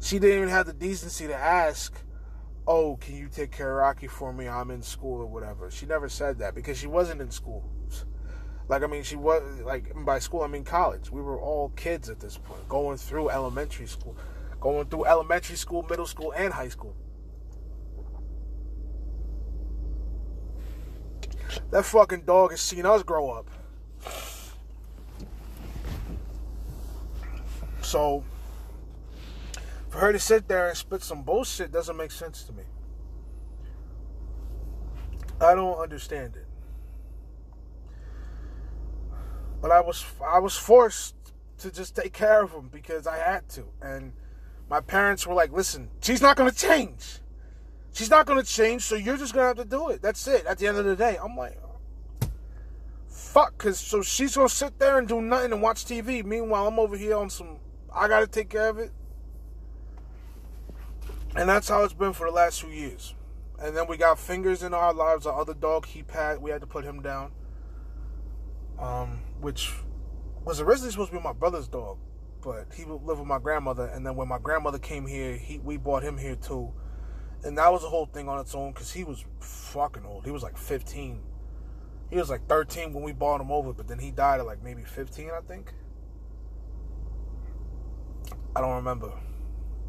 she 0.00 0.18
didn't 0.18 0.36
even 0.36 0.48
have 0.48 0.66
the 0.66 0.72
decency 0.72 1.26
to 1.26 1.36
ask, 1.36 2.02
"Oh, 2.66 2.96
can 2.96 3.16
you 3.16 3.28
take 3.28 3.52
care 3.52 3.70
of 3.70 3.76
Rocky 3.78 4.06
for 4.06 4.32
me? 4.32 4.48
I'm 4.48 4.70
in 4.70 4.82
school 4.82 5.20
or 5.20 5.26
whatever." 5.26 5.70
She 5.70 5.86
never 5.86 6.08
said 6.08 6.38
that 6.38 6.54
because 6.54 6.78
she 6.78 6.86
wasn't 6.86 7.20
in 7.20 7.30
school. 7.30 7.70
Like 8.68 8.82
I 8.82 8.86
mean, 8.86 9.02
she 9.02 9.16
was 9.16 9.42
like 9.62 9.92
by 10.04 10.20
school 10.20 10.42
I 10.42 10.46
mean 10.46 10.64
college. 10.64 11.10
We 11.10 11.20
were 11.20 11.40
all 11.40 11.70
kids 11.70 12.08
at 12.08 12.20
this 12.20 12.38
point, 12.38 12.68
going 12.68 12.98
through 12.98 13.28
elementary 13.28 13.86
school, 13.86 14.16
going 14.60 14.86
through 14.86 15.06
elementary 15.06 15.56
school, 15.56 15.84
middle 15.90 16.06
school, 16.06 16.32
and 16.32 16.54
high 16.54 16.68
school. 16.68 16.94
That 21.70 21.84
fucking 21.84 22.22
dog 22.22 22.52
has 22.52 22.60
seen 22.60 22.86
us 22.86 23.02
grow 23.02 23.30
up. 23.30 23.50
So 27.82 28.22
for 29.90 29.98
her 29.98 30.12
to 30.12 30.18
sit 30.18 30.46
there 30.48 30.68
and 30.68 30.76
spit 30.76 31.02
some 31.02 31.22
bullshit 31.22 31.72
doesn't 31.72 31.96
make 31.96 32.12
sense 32.12 32.44
to 32.44 32.52
me. 32.52 32.62
I 35.40 35.54
don't 35.54 35.78
understand 35.78 36.36
it. 36.36 36.46
But 39.60 39.72
I 39.72 39.80
was 39.80 40.04
I 40.24 40.38
was 40.38 40.56
forced 40.56 41.16
to 41.58 41.70
just 41.70 41.96
take 41.96 42.12
care 42.12 42.42
of 42.42 42.52
him 42.52 42.68
because 42.72 43.06
I 43.06 43.18
had 43.18 43.48
to. 43.50 43.64
And 43.82 44.12
my 44.70 44.80
parents 44.80 45.26
were 45.26 45.34
like, 45.34 45.52
"Listen, 45.52 45.90
she's 46.00 46.22
not 46.22 46.36
going 46.36 46.50
to 46.50 46.56
change. 46.56 47.18
She's 47.92 48.08
not 48.08 48.26
going 48.26 48.40
to 48.40 48.46
change, 48.46 48.82
so 48.82 48.94
you're 48.94 49.16
just 49.16 49.34
going 49.34 49.42
to 49.42 49.48
have 49.48 49.56
to 49.56 49.64
do 49.64 49.88
it. 49.88 50.00
That's 50.00 50.26
it. 50.28 50.46
At 50.46 50.58
the 50.58 50.68
end 50.68 50.78
of 50.78 50.84
the 50.84 50.96
day." 50.96 51.18
I'm 51.22 51.36
like, 51.36 51.58
"Fuck," 53.08 53.58
cuz 53.58 53.78
so 53.78 54.02
she's 54.02 54.36
going 54.36 54.48
to 54.48 54.54
sit 54.54 54.78
there 54.78 54.98
and 54.98 55.08
do 55.08 55.20
nothing 55.20 55.52
and 55.52 55.60
watch 55.60 55.84
TV. 55.84 56.24
Meanwhile, 56.24 56.68
I'm 56.68 56.78
over 56.78 56.96
here 56.96 57.16
on 57.16 57.28
some 57.28 57.58
I 57.92 58.08
got 58.08 58.20
to 58.20 58.26
take 58.28 58.48
care 58.48 58.68
of 58.68 58.78
it. 58.78 58.92
And 61.36 61.48
that's 61.48 61.68
how 61.68 61.84
it's 61.84 61.94
been 61.94 62.12
for 62.12 62.26
the 62.26 62.32
last 62.32 62.60
few 62.60 62.70
years. 62.70 63.14
And 63.60 63.76
then 63.76 63.86
we 63.86 63.96
got 63.96 64.18
fingers 64.18 64.62
in 64.62 64.74
our 64.74 64.92
lives. 64.92 65.26
Our 65.26 65.40
other 65.40 65.54
dog, 65.54 65.86
he 65.86 66.04
had, 66.12 66.40
we 66.40 66.50
had 66.50 66.60
to 66.60 66.66
put 66.66 66.84
him 66.84 67.02
down. 67.02 67.32
Um, 68.78 69.20
which 69.40 69.72
was 70.44 70.60
originally 70.60 70.90
supposed 70.90 71.10
to 71.10 71.18
be 71.18 71.22
my 71.22 71.34
brother's 71.34 71.68
dog, 71.68 71.98
but 72.42 72.68
he 72.74 72.84
lived 72.84 73.04
with 73.04 73.26
my 73.26 73.38
grandmother. 73.38 73.84
And 73.84 74.06
then 74.06 74.16
when 74.16 74.26
my 74.26 74.38
grandmother 74.38 74.78
came 74.78 75.06
here, 75.06 75.36
he 75.36 75.58
we 75.58 75.76
brought 75.76 76.02
him 76.02 76.16
here 76.16 76.36
too. 76.36 76.72
And 77.44 77.56
that 77.58 77.70
was 77.70 77.84
a 77.84 77.88
whole 77.88 78.06
thing 78.06 78.28
on 78.28 78.38
its 78.38 78.54
own 78.54 78.72
because 78.72 78.92
he 78.92 79.04
was 79.04 79.24
fucking 79.40 80.04
old. 80.04 80.24
He 80.24 80.30
was 80.30 80.42
like 80.42 80.56
15. 80.56 81.22
He 82.10 82.16
was 82.16 82.28
like 82.28 82.46
13 82.48 82.92
when 82.92 83.04
we 83.04 83.12
bought 83.12 83.40
him 83.40 83.52
over, 83.52 83.72
but 83.72 83.86
then 83.86 83.98
he 83.98 84.10
died 84.10 84.40
at 84.40 84.46
like 84.46 84.62
maybe 84.62 84.82
15, 84.82 85.30
I 85.30 85.40
think. 85.46 85.72
I 88.56 88.60
don't 88.60 88.76
remember, 88.76 89.12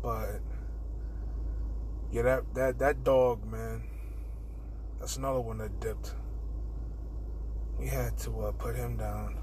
but 0.03 0.39
yeah, 2.11 2.23
that 2.23 2.53
that 2.55 2.79
that 2.79 3.03
dog, 3.03 3.45
man. 3.49 3.83
That's 4.99 5.17
another 5.17 5.39
one 5.39 5.57
that 5.59 5.79
dipped. 5.79 6.13
We 7.79 7.87
had 7.87 8.17
to 8.19 8.41
uh, 8.41 8.51
put 8.51 8.75
him 8.75 8.97
down, 8.97 9.37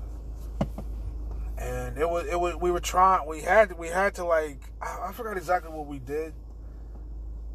and 1.56 1.98
it 1.98 2.08
was 2.08 2.26
it 2.26 2.38
was 2.38 2.56
we 2.56 2.70
were 2.70 2.80
trying. 2.80 3.26
We 3.26 3.40
had 3.40 3.76
we 3.78 3.88
had 3.88 4.14
to 4.16 4.24
like 4.24 4.60
I, 4.82 5.06
I 5.08 5.12
forgot 5.12 5.36
exactly 5.36 5.72
what 5.72 5.86
we 5.86 5.98
did 5.98 6.34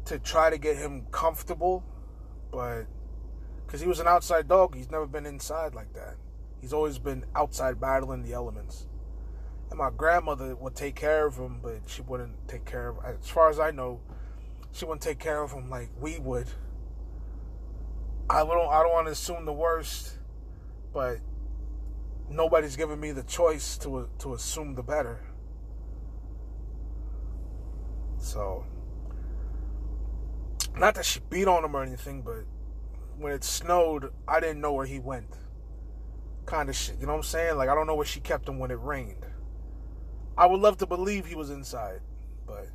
to 0.06 0.18
try 0.18 0.50
to 0.50 0.58
get 0.58 0.76
him 0.76 1.06
comfortable, 1.10 1.84
but 2.50 2.84
because 3.66 3.80
he 3.80 3.86
was 3.86 4.00
an 4.00 4.06
outside 4.06 4.48
dog, 4.48 4.74
he's 4.74 4.90
never 4.90 5.06
been 5.06 5.26
inside 5.26 5.74
like 5.74 5.92
that. 5.94 6.16
He's 6.60 6.72
always 6.72 6.98
been 6.98 7.24
outside 7.34 7.80
battling 7.80 8.22
the 8.22 8.32
elements. 8.32 8.86
And 9.70 9.78
my 9.78 9.90
grandmother 9.90 10.54
would 10.56 10.74
take 10.74 10.94
care 10.94 11.26
of 11.26 11.36
him, 11.36 11.60
but 11.62 11.80
she 11.86 12.02
wouldn't 12.02 12.48
take 12.48 12.64
care 12.64 12.88
of. 12.88 12.98
As 13.04 13.28
far 13.28 13.48
as 13.48 13.58
I 13.58 13.70
know, 13.70 14.00
she 14.74 14.84
wouldn't 14.84 15.02
take 15.02 15.20
care 15.20 15.40
of 15.40 15.52
him 15.52 15.70
like 15.70 15.88
we 16.00 16.18
would. 16.18 16.48
I 18.28 18.38
don't 18.44 18.68
I 18.68 18.82
don't 18.82 18.92
want 18.92 19.06
to 19.06 19.12
assume 19.12 19.44
the 19.44 19.52
worst, 19.52 20.18
but 20.92 21.18
nobody's 22.28 22.74
giving 22.74 22.98
me 22.98 23.12
the 23.12 23.22
choice 23.22 23.78
to 23.78 24.08
to 24.18 24.34
assume 24.34 24.74
the 24.74 24.82
better. 24.82 25.20
So, 28.18 28.64
not 30.76 30.96
that 30.96 31.04
she 31.04 31.20
beat 31.30 31.46
on 31.46 31.64
him 31.64 31.76
or 31.76 31.84
anything, 31.84 32.22
but 32.22 32.44
when 33.16 33.32
it 33.32 33.44
snowed, 33.44 34.12
I 34.26 34.40
didn't 34.40 34.60
know 34.60 34.72
where 34.72 34.86
he 34.86 34.98
went. 34.98 35.36
Kind 36.46 36.68
of 36.68 36.74
shit, 36.74 36.96
you 36.98 37.06
know 37.06 37.12
what 37.12 37.18
I'm 37.18 37.22
saying? 37.22 37.56
Like 37.56 37.68
I 37.68 37.76
don't 37.76 37.86
know 37.86 37.94
where 37.94 38.06
she 38.06 38.18
kept 38.18 38.48
him 38.48 38.58
when 38.58 38.72
it 38.72 38.80
rained. 38.80 39.24
I 40.36 40.46
would 40.46 40.60
love 40.60 40.78
to 40.78 40.86
believe 40.86 41.26
he 41.26 41.36
was 41.36 41.50
inside, 41.50 42.00
but 42.44 42.70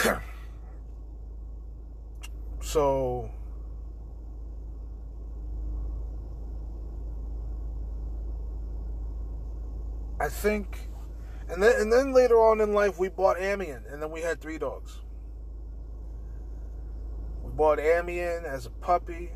so 2.60 3.30
I 10.18 10.28
think 10.28 10.78
and 11.48 11.62
then 11.62 11.80
and 11.80 11.92
then 11.92 12.12
later 12.12 12.36
on 12.36 12.60
in 12.60 12.72
life 12.72 12.98
we 12.98 13.08
bought 13.08 13.38
Amian 13.38 13.84
and 13.90 14.02
then 14.02 14.10
we 14.10 14.20
had 14.20 14.40
three 14.40 14.58
dogs. 14.58 15.00
We 17.42 17.52
bought 17.52 17.78
Amian 17.78 18.44
as 18.44 18.66
a 18.66 18.70
puppy. 18.70 19.30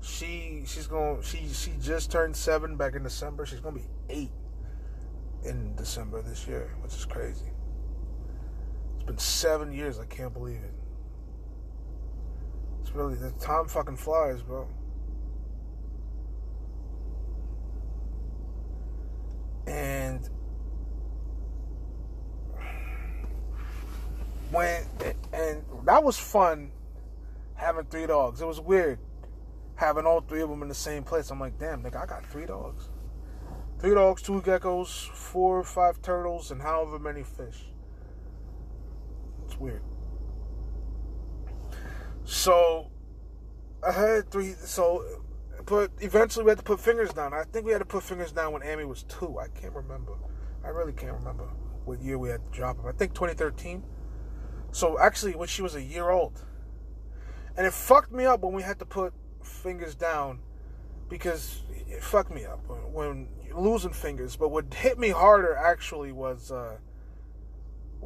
She 0.00 0.64
she's 0.66 0.86
going 0.86 1.22
she 1.22 1.48
she 1.48 1.72
just 1.80 2.10
turned 2.10 2.36
seven 2.36 2.76
back 2.76 2.94
in 2.94 3.02
December. 3.02 3.46
She's 3.46 3.60
gonna 3.60 3.76
be 3.76 3.88
eight 4.10 4.32
in 5.44 5.74
December 5.76 6.20
this 6.22 6.46
year, 6.46 6.74
which 6.82 6.94
is 6.94 7.04
crazy 7.04 7.52
been 9.06 9.18
seven 9.18 9.72
years. 9.72 9.98
I 9.98 10.04
can't 10.06 10.32
believe 10.32 10.56
it. 10.56 10.74
It's 12.82 12.90
really 12.92 13.14
the 13.14 13.30
time 13.32 13.66
fucking 13.66 13.96
flies, 13.96 14.42
bro. 14.42 14.68
And 19.66 20.28
when 24.50 24.84
and 25.32 25.64
that 25.84 26.02
was 26.04 26.16
fun 26.16 26.70
having 27.54 27.84
three 27.86 28.06
dogs. 28.06 28.40
It 28.40 28.46
was 28.46 28.60
weird 28.60 28.98
having 29.76 30.06
all 30.06 30.20
three 30.20 30.40
of 30.40 30.48
them 30.48 30.62
in 30.62 30.68
the 30.68 30.74
same 30.74 31.02
place. 31.02 31.30
I'm 31.30 31.40
like, 31.40 31.58
damn, 31.58 31.82
nigga, 31.82 31.96
I 31.96 32.06
got 32.06 32.24
three 32.26 32.46
dogs. 32.46 32.88
Three 33.78 33.94
dogs, 33.94 34.22
two 34.22 34.40
geckos, 34.40 35.08
four 35.10 35.58
or 35.58 35.64
five 35.64 36.00
turtles, 36.00 36.50
and 36.50 36.62
however 36.62 36.98
many 36.98 37.22
fish. 37.22 37.66
It's 39.56 39.60
weird. 39.62 39.82
So 42.24 42.90
I 43.86 43.92
had 43.92 44.30
three. 44.30 44.52
So, 44.52 45.02
but 45.64 45.90
eventually 46.00 46.44
we 46.44 46.50
had 46.50 46.58
to 46.58 46.64
put 46.64 46.78
fingers 46.78 47.12
down. 47.12 47.32
I 47.32 47.44
think 47.44 47.64
we 47.64 47.72
had 47.72 47.78
to 47.78 47.86
put 47.86 48.02
fingers 48.02 48.32
down 48.32 48.52
when 48.52 48.62
Amy 48.62 48.84
was 48.84 49.04
two. 49.04 49.38
I 49.38 49.48
can't 49.48 49.72
remember. 49.72 50.12
I 50.62 50.68
really 50.68 50.92
can't 50.92 51.14
remember 51.14 51.44
what 51.84 52.02
year 52.02 52.18
we 52.18 52.28
had 52.28 52.40
to 52.44 52.58
drop 52.58 52.78
him. 52.78 52.86
I 52.86 52.92
think 52.92 53.14
2013. 53.14 53.82
So 54.72 54.98
actually, 54.98 55.34
when 55.34 55.48
she 55.48 55.62
was 55.62 55.74
a 55.74 55.82
year 55.82 56.10
old, 56.10 56.44
and 57.56 57.66
it 57.66 57.72
fucked 57.72 58.12
me 58.12 58.26
up 58.26 58.42
when 58.42 58.52
we 58.52 58.62
had 58.62 58.78
to 58.80 58.84
put 58.84 59.14
fingers 59.42 59.94
down 59.94 60.40
because 61.08 61.62
it 61.88 62.02
fucked 62.02 62.30
me 62.30 62.44
up 62.44 62.60
when 62.92 63.28
losing 63.54 63.92
fingers. 63.92 64.36
But 64.36 64.50
what 64.50 64.74
hit 64.74 64.98
me 64.98 65.08
harder 65.10 65.56
actually 65.56 66.12
was. 66.12 66.52
Uh, 66.52 66.76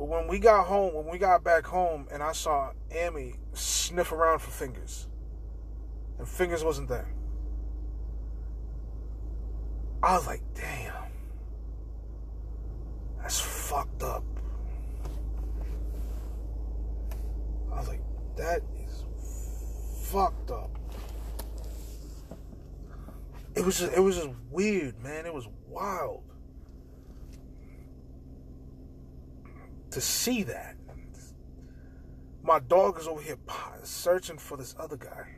well, 0.01 0.09
when 0.09 0.29
we 0.29 0.39
got 0.39 0.67
home, 0.67 0.95
when 0.95 1.05
we 1.05 1.19
got 1.19 1.45
back 1.45 1.67
home, 1.67 2.09
and 2.11 2.23
I 2.23 2.33
saw 2.33 2.73
Amy 2.91 3.35
sniff 3.53 4.13
around 4.13 4.39
for 4.39 4.51
fingers, 4.51 5.09
and 6.19 6.27
fingers 6.27 6.65
wasn't 6.65 6.89
there, 6.89 7.13
I 10.03 10.15
was 10.15 10.27
like, 10.27 10.41
damn, 10.55 10.95
that's 13.21 13.41
fucked 13.41 14.03
up. 14.03 14.25
I 17.71 17.79
was 17.81 17.89
like, 17.89 18.01
that 18.39 18.63
is 18.83 19.05
fucked 20.05 20.51
up. 20.51 20.79
it 23.55 23.63
was 23.63 23.81
just, 23.81 23.93
it 23.93 24.01
was 24.01 24.17
just 24.17 24.31
weird, 24.51 24.99
man. 25.03 25.27
It 25.27 25.35
was 25.35 25.47
wild 25.69 26.30
to 29.91 30.01
see 30.01 30.43
that. 30.45 30.77
My 32.43 32.59
dog 32.59 32.99
is 32.99 33.07
over 33.07 33.21
here 33.21 33.37
searching 33.83 34.39
for 34.39 34.57
this 34.57 34.75
other 34.79 34.97
guy. 34.97 35.37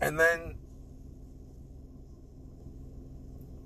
And 0.00 0.18
then 0.18 0.56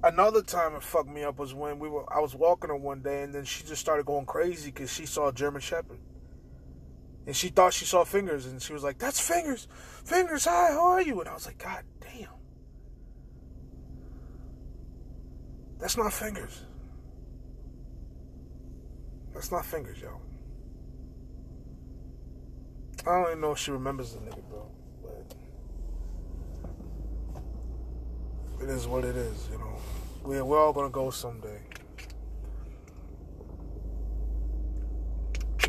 another 0.03 0.43
time 0.43 0.75
it 0.75 0.83
fucked 0.83 1.09
me 1.09 1.23
up 1.23 1.39
was 1.39 1.55
when 1.55 1.79
we 1.79 1.89
were 1.89 2.11
I 2.13 2.21
was 2.21 2.35
walking 2.35 2.71
her 2.71 2.77
one 2.77 3.03
day 3.03 3.23
and 3.23 3.35
then 3.35 3.45
she 3.45 3.65
just 3.65 3.81
started 3.81 4.07
going 4.07 4.27
crazy 4.27 4.71
because 4.71 4.93
she 4.93 5.07
saw 5.07 5.29
a 5.29 5.33
German 5.33 5.61
Shepherd. 5.61 6.01
And 7.25 7.37
she 7.37 7.49
thought 7.49 7.73
she 7.73 7.85
saw 7.85 8.05
fingers 8.05 8.47
and 8.47 8.61
she 8.61 8.73
was 8.73 8.83
like, 8.83 8.99
That's 8.99 9.21
fingers! 9.21 9.69
Fingers, 10.05 10.47
hi, 10.47 10.73
how 10.73 10.87
are 10.87 11.03
you? 11.03 11.21
And 11.21 11.29
I 11.29 11.35
was 11.35 11.47
like, 11.47 11.59
God 11.59 11.85
damn. 12.01 12.29
That's 15.83 15.97
not 15.97 16.13
fingers. 16.13 16.63
That's 19.35 19.51
not 19.51 19.67
fingers, 19.67 20.01
yo. 20.01 20.21
I 23.01 23.19
don't 23.19 23.27
even 23.31 23.41
know 23.41 23.51
if 23.51 23.59
she 23.59 23.73
remembers 23.73 24.13
the 24.13 24.21
nigga, 24.21 24.49
bro. 24.49 24.65
But 25.03 25.37
it 28.63 28.71
is 28.71 28.87
what 28.87 29.05
it 29.05 29.17
is, 29.17 29.49
you 29.51 29.59
know. 29.59 29.77
We're, 30.23 30.45
we're 30.45 30.61
all 30.61 30.73
gonna 30.73 30.89
go 30.89 31.11
someday. 31.11 31.59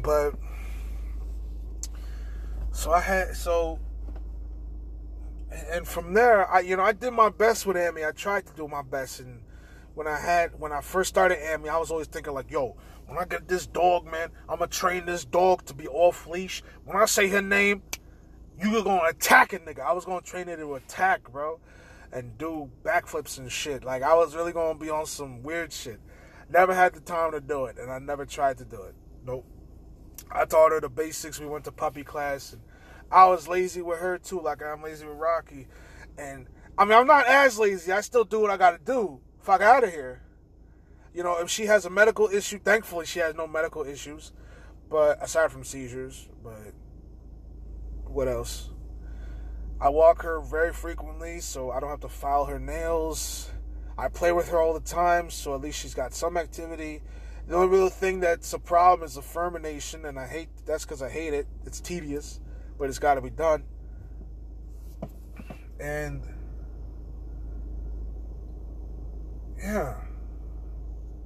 But 0.03 0.35
so 2.71 2.91
I 2.91 2.99
had 2.99 3.35
so 3.35 3.79
and 5.71 5.87
from 5.87 6.13
there 6.13 6.47
I 6.51 6.59
you 6.59 6.77
know 6.77 6.83
I 6.83 6.91
did 6.91 7.11
my 7.11 7.29
best 7.29 7.65
with 7.65 7.77
Amy. 7.77 8.05
I 8.05 8.11
tried 8.11 8.45
to 8.45 8.53
do 8.53 8.67
my 8.67 8.83
best 8.83 9.19
and 9.19 9.39
when 9.95 10.07
I 10.07 10.19
had 10.19 10.59
when 10.59 10.71
I 10.71 10.81
first 10.81 11.09
started 11.09 11.37
Amy, 11.51 11.69
I 11.69 11.77
was 11.77 11.91
always 11.91 12.07
thinking 12.07 12.33
like, 12.33 12.49
yo, 12.49 12.75
when 13.05 13.17
I 13.17 13.25
get 13.25 13.47
this 13.47 13.67
dog, 13.67 14.05
man, 14.05 14.29
I'm 14.49 14.59
gonna 14.59 14.67
train 14.67 15.05
this 15.05 15.25
dog 15.25 15.65
to 15.65 15.73
be 15.73 15.87
off 15.87 16.27
leash. 16.27 16.63
When 16.85 16.97
I 16.97 17.05
say 17.05 17.27
her 17.29 17.41
name, 17.41 17.83
you 18.59 18.77
are 18.77 18.83
gonna 18.83 19.09
attack 19.09 19.53
a 19.53 19.59
nigga. 19.59 19.79
I 19.79 19.93
was 19.93 20.05
gonna 20.05 20.21
train 20.21 20.49
it 20.49 20.57
to 20.57 20.75
attack, 20.75 21.31
bro, 21.31 21.59
and 22.11 22.37
do 22.37 22.69
backflips 22.83 23.37
and 23.37 23.51
shit. 23.51 23.83
Like 23.83 24.01
I 24.03 24.15
was 24.15 24.35
really 24.35 24.51
gonna 24.51 24.79
be 24.79 24.89
on 24.89 25.05
some 25.05 25.43
weird 25.43 25.71
shit. 25.71 25.99
Never 26.49 26.73
had 26.73 26.93
the 26.93 26.99
time 26.99 27.31
to 27.31 27.41
do 27.41 27.65
it, 27.65 27.77
and 27.77 27.91
I 27.91 27.99
never 27.99 28.25
tried 28.25 28.57
to 28.59 28.65
do 28.65 28.81
it. 28.83 28.95
Nope. 29.25 29.45
I 30.31 30.45
taught 30.45 30.71
her 30.71 30.81
the 30.81 30.89
basics. 30.89 31.39
We 31.39 31.45
went 31.45 31.65
to 31.65 31.71
puppy 31.71 32.03
class, 32.03 32.53
and 32.53 32.61
I 33.11 33.27
was 33.27 33.47
lazy 33.47 33.81
with 33.81 33.99
her 33.99 34.17
too, 34.17 34.41
like 34.41 34.61
I'm 34.63 34.81
lazy 34.81 35.05
with 35.05 35.17
Rocky. 35.17 35.67
And 36.17 36.47
I 36.77 36.85
mean, 36.85 36.97
I'm 36.97 37.07
not 37.07 37.27
as 37.27 37.59
lazy. 37.59 37.91
I 37.91 38.01
still 38.01 38.23
do 38.23 38.39
what 38.39 38.49
I 38.49 38.57
gotta 38.57 38.79
do. 38.83 39.19
Fuck 39.43 39.61
out 39.61 39.83
of 39.83 39.91
here 39.91 40.23
you 41.13 41.21
know, 41.21 41.37
if 41.37 41.49
she 41.49 41.67
has 41.67 41.85
a 41.85 41.89
medical 41.89 42.27
issue, 42.27 42.59
thankfully 42.59 43.05
she 43.05 43.19
has 43.19 43.35
no 43.35 43.47
medical 43.47 43.83
issues, 43.83 44.31
but 44.89 45.21
aside 45.21 45.51
from 45.51 45.63
seizures, 45.63 46.27
but 46.43 46.73
what 48.05 48.27
else? 48.27 48.69
I 49.79 49.89
walk 49.89 50.23
her 50.23 50.39
very 50.41 50.73
frequently, 50.73 51.39
so 51.39 51.71
I 51.71 51.79
don't 51.79 51.89
have 51.89 51.99
to 52.01 52.09
file 52.09 52.45
her 52.45 52.59
nails. 52.59 53.51
I 53.97 54.07
play 54.07 54.31
with 54.31 54.49
her 54.49 54.59
all 54.59 54.73
the 54.73 54.79
time, 54.79 55.29
so 55.29 55.53
at 55.53 55.61
least 55.61 55.79
she's 55.79 55.93
got 55.93 56.13
some 56.13 56.35
activity. 56.35 57.01
The 57.47 57.55
only 57.55 57.67
real 57.67 57.89
thing 57.89 58.19
that's 58.19 58.53
a 58.53 58.59
problem 58.59 59.05
is 59.05 59.15
the 59.15 59.21
furmination, 59.21 60.05
and 60.05 60.17
I 60.17 60.25
hate 60.25 60.49
that's 60.65 60.85
because 60.85 61.01
I 61.01 61.09
hate 61.09 61.33
it. 61.33 61.47
It's 61.65 61.79
tedious, 61.79 62.39
but 62.79 62.89
it's 62.89 62.99
got 62.99 63.15
to 63.15 63.21
be 63.21 63.29
done. 63.29 63.65
And 65.79 66.23
yeah. 69.63 69.95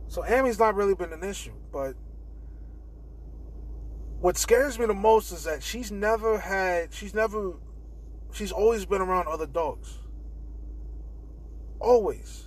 So 0.08 0.23
Amy's 0.26 0.60
not 0.60 0.76
really 0.76 0.95
been 0.95 1.12
an 1.12 1.23
issue, 1.23 1.54
but 1.71 1.95
what 4.19 4.38
scares 4.38 4.80
me 4.80 4.86
the 4.86 4.93
most 4.93 5.32
is 5.32 5.43
that 5.43 5.62
she's 5.62 5.91
never 5.91 6.39
had 6.39 6.93
she's 6.93 7.13
never 7.13 7.54
she's 8.32 8.52
always 8.52 8.86
been 8.86 9.02
around 9.02 9.28
other 9.28 9.47
dogs. 9.47 9.97
Always. 11.80 12.45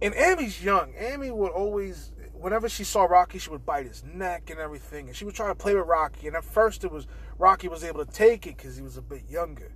And 0.00 0.14
Amy's 0.14 0.62
young. 0.62 0.94
Amy 0.96 1.30
would 1.30 1.52
always 1.52 2.12
whenever 2.34 2.68
she 2.68 2.84
saw 2.84 3.04
Rocky, 3.04 3.38
she 3.38 3.50
would 3.50 3.64
bite 3.64 3.86
his 3.86 4.04
neck 4.04 4.50
and 4.50 4.58
everything. 4.58 5.08
And 5.08 5.16
she 5.16 5.24
would 5.24 5.34
try 5.34 5.48
to 5.48 5.54
play 5.54 5.74
with 5.74 5.86
Rocky. 5.86 6.26
And 6.26 6.36
at 6.36 6.44
first 6.44 6.84
it 6.84 6.90
was 6.90 7.06
Rocky 7.38 7.68
was 7.68 7.82
able 7.82 8.04
to 8.04 8.12
take 8.12 8.46
it 8.46 8.56
because 8.56 8.76
he 8.76 8.82
was 8.82 8.96
a 8.96 9.02
bit 9.02 9.22
younger. 9.28 9.72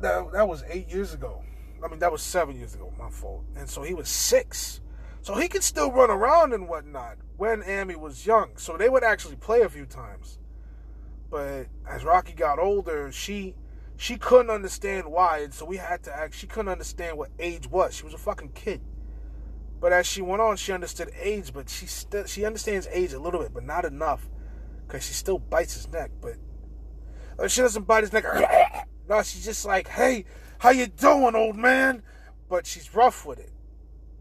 That, 0.00 0.32
that 0.32 0.48
was 0.48 0.64
eight 0.68 0.88
years 0.88 1.14
ago. 1.14 1.42
I 1.86 1.88
mean, 1.88 2.00
that 2.00 2.10
was 2.10 2.20
seven 2.20 2.56
years 2.56 2.74
ago, 2.74 2.92
my 2.98 3.10
fault. 3.10 3.44
And 3.54 3.70
so 3.70 3.82
he 3.84 3.94
was 3.94 4.08
six. 4.08 4.80
So 5.22 5.36
he 5.36 5.46
could 5.46 5.62
still 5.62 5.92
run 5.92 6.10
around 6.10 6.52
and 6.52 6.68
whatnot 6.68 7.18
when 7.36 7.62
Amy 7.62 7.94
was 7.94 8.26
young. 8.26 8.56
So 8.56 8.76
they 8.76 8.88
would 8.88 9.04
actually 9.04 9.36
play 9.36 9.60
a 9.60 9.68
few 9.68 9.86
times. 9.86 10.40
But 11.30 11.66
as 11.88 12.04
Rocky 12.04 12.32
got 12.32 12.58
older, 12.58 13.12
she 13.12 13.54
she 13.96 14.18
couldn't 14.18 14.50
understand 14.50 15.06
why, 15.06 15.38
and 15.38 15.54
so 15.54 15.64
we 15.64 15.76
had 15.76 16.02
to 16.02 16.14
act. 16.14 16.34
She 16.34 16.46
couldn't 16.46 16.70
understand 16.70 17.16
what 17.16 17.30
age 17.38 17.68
was. 17.68 17.94
She 17.94 18.04
was 18.04 18.14
a 18.14 18.18
fucking 18.18 18.50
kid. 18.54 18.80
But 19.80 19.92
as 19.92 20.06
she 20.06 20.22
went 20.22 20.42
on, 20.42 20.56
she 20.56 20.72
understood 20.72 21.10
age. 21.20 21.52
But 21.52 21.70
she 21.70 21.86
still 21.86 22.24
she 22.24 22.44
understands 22.44 22.88
age 22.90 23.12
a 23.12 23.20
little 23.20 23.40
bit, 23.40 23.54
but 23.54 23.64
not 23.64 23.84
enough, 23.84 24.28
because 24.86 25.06
she 25.06 25.14
still 25.14 25.38
bites 25.38 25.74
his 25.74 25.88
neck. 25.88 26.10
But 26.20 26.34
uh, 27.38 27.48
she 27.48 27.60
doesn't 27.60 27.86
bite 27.86 28.02
his 28.02 28.12
neck. 28.12 28.24
no, 29.08 29.22
she's 29.22 29.44
just 29.44 29.64
like, 29.64 29.88
hey, 29.88 30.24
how 30.58 30.70
you 30.70 30.86
doing, 30.86 31.34
old 31.34 31.56
man? 31.56 32.02
But 32.48 32.66
she's 32.66 32.94
rough 32.94 33.26
with 33.26 33.38
it. 33.38 33.52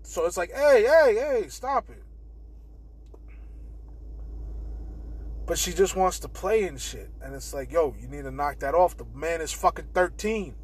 So 0.03 0.25
it's 0.25 0.37
like, 0.37 0.51
hey, 0.51 0.83
hey, 0.83 1.15
hey, 1.15 1.47
stop 1.49 1.89
it. 1.89 2.03
But 5.45 5.59
she 5.59 5.73
just 5.73 5.95
wants 5.95 6.19
to 6.19 6.27
play 6.27 6.63
and 6.63 6.79
shit. 6.79 7.09
And 7.21 7.35
it's 7.35 7.53
like, 7.53 7.71
yo, 7.71 7.95
you 7.99 8.07
need 8.07 8.23
to 8.23 8.31
knock 8.31 8.59
that 8.59 8.73
off. 8.73 8.97
The 8.97 9.05
man 9.13 9.41
is 9.41 9.51
fucking 9.51 9.89
13. 9.93 10.55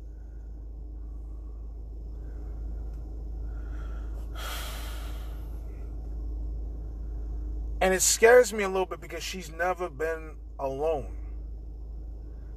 And 7.82 7.96
it 7.96 8.02
scares 8.02 8.54
me 8.54 8.64
a 8.64 8.68
little 8.68 8.86
bit 8.86 9.02
because 9.02 9.24
she's 9.24 9.52
never 9.52 9.90
been 9.90 10.36
alone. 10.60 11.12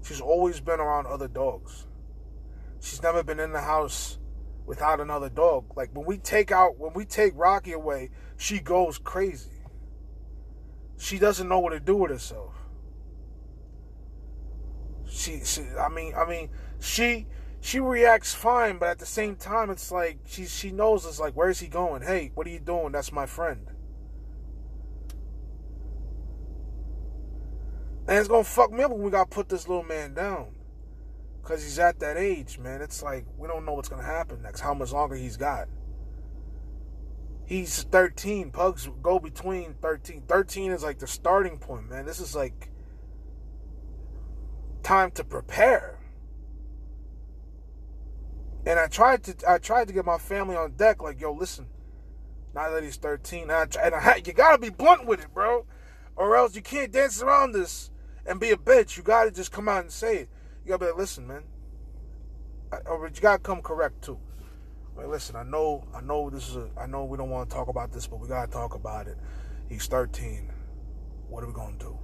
She's 0.02 0.20
always 0.20 0.60
been 0.60 0.80
around 0.80 1.06
other 1.06 1.28
dogs. 1.28 1.86
She's 2.84 3.02
never 3.02 3.22
been 3.22 3.40
in 3.40 3.52
the 3.52 3.62
house 3.62 4.18
without 4.66 5.00
another 5.00 5.30
dog. 5.30 5.74
Like 5.74 5.96
when 5.96 6.04
we 6.04 6.18
take 6.18 6.52
out 6.52 6.78
when 6.78 6.92
we 6.92 7.06
take 7.06 7.32
Rocky 7.34 7.72
away, 7.72 8.10
she 8.36 8.60
goes 8.60 8.98
crazy. 8.98 9.62
She 10.98 11.18
doesn't 11.18 11.48
know 11.48 11.60
what 11.60 11.70
to 11.70 11.80
do 11.80 11.96
with 11.96 12.10
herself. 12.10 12.52
She, 15.08 15.40
she 15.44 15.62
I 15.80 15.88
mean 15.88 16.12
I 16.14 16.26
mean 16.28 16.50
she 16.78 17.26
she 17.62 17.80
reacts 17.80 18.34
fine, 18.34 18.76
but 18.76 18.90
at 18.90 18.98
the 18.98 19.06
same 19.06 19.36
time 19.36 19.70
it's 19.70 19.90
like 19.90 20.18
she 20.26 20.44
she 20.44 20.70
knows 20.70 21.06
it's 21.06 21.18
like 21.18 21.32
where's 21.32 21.60
he 21.60 21.68
going? 21.68 22.02
Hey, 22.02 22.32
what 22.34 22.46
are 22.46 22.50
you 22.50 22.60
doing? 22.60 22.92
That's 22.92 23.12
my 23.12 23.24
friend. 23.24 23.66
And 28.06 28.18
it's 28.18 28.28
gonna 28.28 28.44
fuck 28.44 28.70
me 28.70 28.82
up 28.84 28.90
when 28.90 29.00
we 29.00 29.10
gotta 29.10 29.30
put 29.30 29.48
this 29.48 29.66
little 29.66 29.84
man 29.84 30.12
down 30.12 30.48
because 31.44 31.62
he's 31.62 31.78
at 31.78 32.00
that 32.00 32.16
age, 32.16 32.58
man. 32.58 32.80
It's 32.80 33.02
like 33.02 33.26
we 33.36 33.46
don't 33.46 33.66
know 33.66 33.74
what's 33.74 33.88
gonna 33.88 34.02
happen 34.02 34.42
next. 34.42 34.60
How 34.60 34.72
much 34.72 34.92
longer 34.92 35.14
he's 35.14 35.36
got? 35.36 35.68
He's 37.46 37.82
13. 37.82 38.50
Pugs 38.50 38.88
go 39.02 39.18
between 39.18 39.74
13. 39.82 40.22
13 40.26 40.72
is 40.72 40.82
like 40.82 40.98
the 40.98 41.06
starting 41.06 41.58
point, 41.58 41.90
man. 41.90 42.06
This 42.06 42.18
is 42.18 42.34
like 42.34 42.70
time 44.82 45.10
to 45.12 45.24
prepare. 45.24 46.00
And 48.66 48.78
I 48.78 48.86
tried 48.86 49.22
to 49.24 49.36
I 49.46 49.58
tried 49.58 49.88
to 49.88 49.92
get 49.92 50.06
my 50.06 50.18
family 50.18 50.56
on 50.56 50.72
deck, 50.72 51.02
like, 51.02 51.20
yo, 51.20 51.32
listen. 51.32 51.66
Now 52.54 52.70
that 52.70 52.84
he's 52.84 52.96
13, 52.96 53.42
and, 53.42 53.52
I, 53.52 53.66
and 53.82 53.94
I, 53.94 54.22
you 54.24 54.32
gotta 54.32 54.58
be 54.58 54.70
blunt 54.70 55.06
with 55.06 55.20
it, 55.20 55.34
bro, 55.34 55.66
or 56.16 56.36
else 56.36 56.56
you 56.56 56.62
can't 56.62 56.92
dance 56.92 57.20
around 57.20 57.52
this 57.52 57.90
and 58.24 58.40
be 58.40 58.50
a 58.50 58.56
bitch. 58.56 58.96
You 58.96 59.02
gotta 59.02 59.30
just 59.30 59.52
come 59.52 59.68
out 59.68 59.82
and 59.82 59.92
say 59.92 60.16
it 60.20 60.28
you 60.64 60.70
gotta 60.70 60.78
be 60.78 60.86
like, 60.86 60.96
listen, 60.96 61.26
man. 61.26 61.42
I, 62.72 62.78
oh, 62.86 62.96
or 62.96 63.06
you 63.06 63.20
gotta 63.20 63.42
come 63.42 63.60
correct 63.62 64.02
too. 64.02 64.18
Like, 64.96 65.08
listen, 65.08 65.36
I 65.36 65.42
know, 65.42 65.84
I 65.94 66.00
know 66.00 66.30
this 66.30 66.48
is 66.48 66.56
a, 66.56 66.68
I 66.78 66.86
know 66.86 67.04
we 67.04 67.18
don't 67.18 67.30
want 67.30 67.50
to 67.50 67.54
talk 67.54 67.68
about 67.68 67.92
this, 67.92 68.06
but 68.06 68.20
we 68.20 68.28
gotta 68.28 68.50
talk 68.50 68.74
about 68.74 69.06
it. 69.06 69.18
He's 69.68 69.86
13. 69.86 70.50
What 71.28 71.42
are 71.42 71.46
we 71.46 71.52
gonna 71.52 71.76
do? 71.78 71.98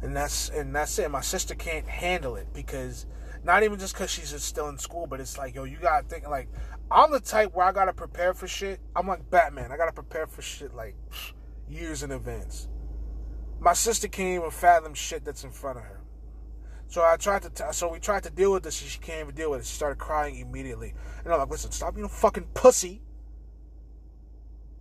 And 0.00 0.16
that's 0.16 0.48
and 0.50 0.74
that's 0.74 0.98
it. 0.98 1.10
My 1.10 1.20
sister 1.20 1.54
can't 1.54 1.86
handle 1.86 2.36
it 2.36 2.48
because 2.54 3.06
not 3.44 3.62
even 3.62 3.78
just 3.78 3.94
because 3.94 4.10
she's 4.10 4.30
still 4.42 4.68
in 4.68 4.78
school, 4.78 5.06
but 5.06 5.20
it's 5.20 5.36
like, 5.36 5.54
yo, 5.54 5.64
you 5.64 5.76
gotta 5.78 6.06
think 6.06 6.28
like 6.28 6.48
I'm 6.90 7.10
the 7.10 7.20
type 7.20 7.54
where 7.54 7.66
I 7.66 7.72
gotta 7.72 7.92
prepare 7.92 8.32
for 8.32 8.46
shit. 8.46 8.80
I'm 8.96 9.06
like 9.06 9.28
Batman. 9.30 9.70
I 9.72 9.76
gotta 9.76 9.92
prepare 9.92 10.26
for 10.26 10.40
shit 10.40 10.74
like 10.74 10.94
years 11.68 12.02
in 12.02 12.12
advance. 12.12 12.68
My 13.60 13.72
sister 13.72 14.08
can't 14.08 14.38
even 14.38 14.50
fathom 14.50 14.94
shit 14.94 15.24
that's 15.24 15.44
in 15.44 15.50
front 15.50 15.78
of 15.78 15.84
her. 15.84 16.00
So 16.86 17.02
I 17.02 17.16
tried 17.16 17.42
to, 17.42 17.50
t- 17.50 17.64
so 17.72 17.92
we 17.92 17.98
tried 17.98 18.22
to 18.22 18.30
deal 18.30 18.52
with 18.52 18.62
this. 18.62 18.76
She 18.76 18.98
can't 18.98 19.20
even 19.20 19.34
deal 19.34 19.50
with 19.50 19.60
it. 19.60 19.66
She 19.66 19.74
started 19.74 19.98
crying 19.98 20.36
immediately, 20.38 20.94
and 21.22 21.32
I'm 21.32 21.38
like, 21.40 21.50
"Listen, 21.50 21.70
stop 21.70 21.94
being 21.94 22.06
a 22.06 22.08
fucking 22.08 22.46
pussy." 22.54 23.02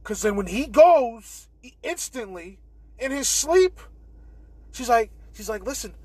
Because 0.02 0.22
then 0.22 0.38
when 0.38 0.48
he 0.48 0.68
goes, 0.68 1.50
he 1.62 1.76
instantly 1.84 2.60
in 2.98 3.12
his 3.12 3.28
sleep, 3.28 3.82
she's 4.72 4.88
like, 4.88 5.12
she's 5.34 5.50
like, 5.50 5.66
"Listen, 5.66 5.96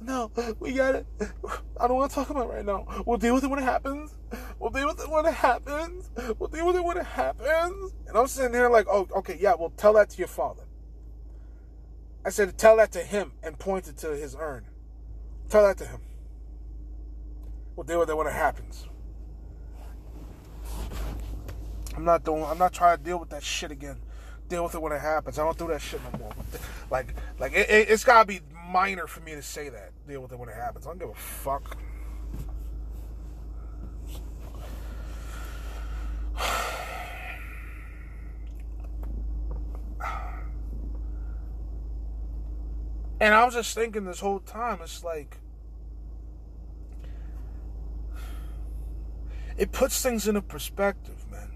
no, 0.00 0.30
we 0.60 0.72
got 0.72 0.96
it. 0.96 1.06
I 1.80 1.86
don't 1.88 1.96
want 1.96 2.10
to 2.10 2.14
talk 2.14 2.28
about 2.28 2.50
it 2.50 2.52
right 2.52 2.64
now. 2.66 2.86
We'll 3.06 3.16
deal 3.16 3.34
with 3.34 3.44
it 3.44 3.48
when 3.48 3.60
it 3.60 3.64
happens. 3.64 4.14
We'll 4.58 4.70
deal 4.70 4.88
with 4.88 5.00
it 5.00 5.08
when 5.08 5.24
it 5.24 5.34
happens. 5.34 6.10
We'll 6.38 6.50
deal 6.50 6.66
with 6.66 6.76
it 6.76 6.84
when 6.84 6.98
it 6.98 7.06
happens." 7.06 7.94
And 8.06 8.18
I'm 8.18 8.26
sitting 8.26 8.52
here 8.52 8.68
like, 8.68 8.86
"Oh, 8.90 9.08
okay, 9.16 9.38
yeah. 9.40 9.54
Well, 9.58 9.72
tell 9.78 9.94
that 9.94 10.10
to 10.10 10.18
your 10.18 10.28
father." 10.28 10.64
I 12.26 12.30
said, 12.30 12.58
"Tell 12.58 12.76
that 12.78 12.90
to 12.92 13.04
him," 13.04 13.32
and 13.40 13.56
pointed 13.56 13.96
to 13.98 14.08
his 14.08 14.34
urn. 14.36 14.66
Tell 15.48 15.62
that 15.62 15.78
to 15.78 15.86
him. 15.86 16.00
We'll 17.76 17.84
deal 17.84 18.00
with 18.00 18.10
it 18.10 18.16
when 18.16 18.26
it 18.26 18.32
happens. 18.32 18.88
I'm 21.94 22.04
not 22.04 22.24
doing. 22.24 22.42
I'm 22.42 22.58
not 22.58 22.72
trying 22.72 22.98
to 22.98 23.04
deal 23.04 23.20
with 23.20 23.30
that 23.30 23.44
shit 23.44 23.70
again. 23.70 24.00
Deal 24.48 24.64
with 24.64 24.74
it 24.74 24.82
when 24.82 24.92
it 24.92 25.00
happens. 25.00 25.38
I 25.38 25.44
don't 25.44 25.56
do 25.56 25.68
that 25.68 25.80
shit 25.80 26.00
no 26.12 26.18
more. 26.18 26.32
Like, 26.88 27.14
like 27.40 27.52
it, 27.52 27.68
it, 27.68 27.90
it's 27.90 28.04
gotta 28.04 28.24
be 28.24 28.40
minor 28.70 29.08
for 29.08 29.18
me 29.20 29.32
to 29.32 29.42
say 29.42 29.68
that. 29.68 29.90
Deal 30.06 30.20
with 30.20 30.30
it 30.30 30.38
when 30.38 30.48
it 30.48 30.54
happens. 30.54 30.86
I 30.86 30.90
don't 30.90 30.98
give 31.00 31.08
a 31.08 31.14
fuck. 31.14 31.76
And 43.18 43.32
I 43.34 43.44
was 43.44 43.54
just 43.54 43.74
thinking 43.74 44.04
this 44.04 44.20
whole 44.20 44.40
time, 44.40 44.80
it's 44.82 45.02
like 45.02 45.38
it 49.56 49.72
puts 49.72 50.02
things 50.02 50.28
into 50.28 50.42
perspective, 50.42 51.24
man. 51.30 51.52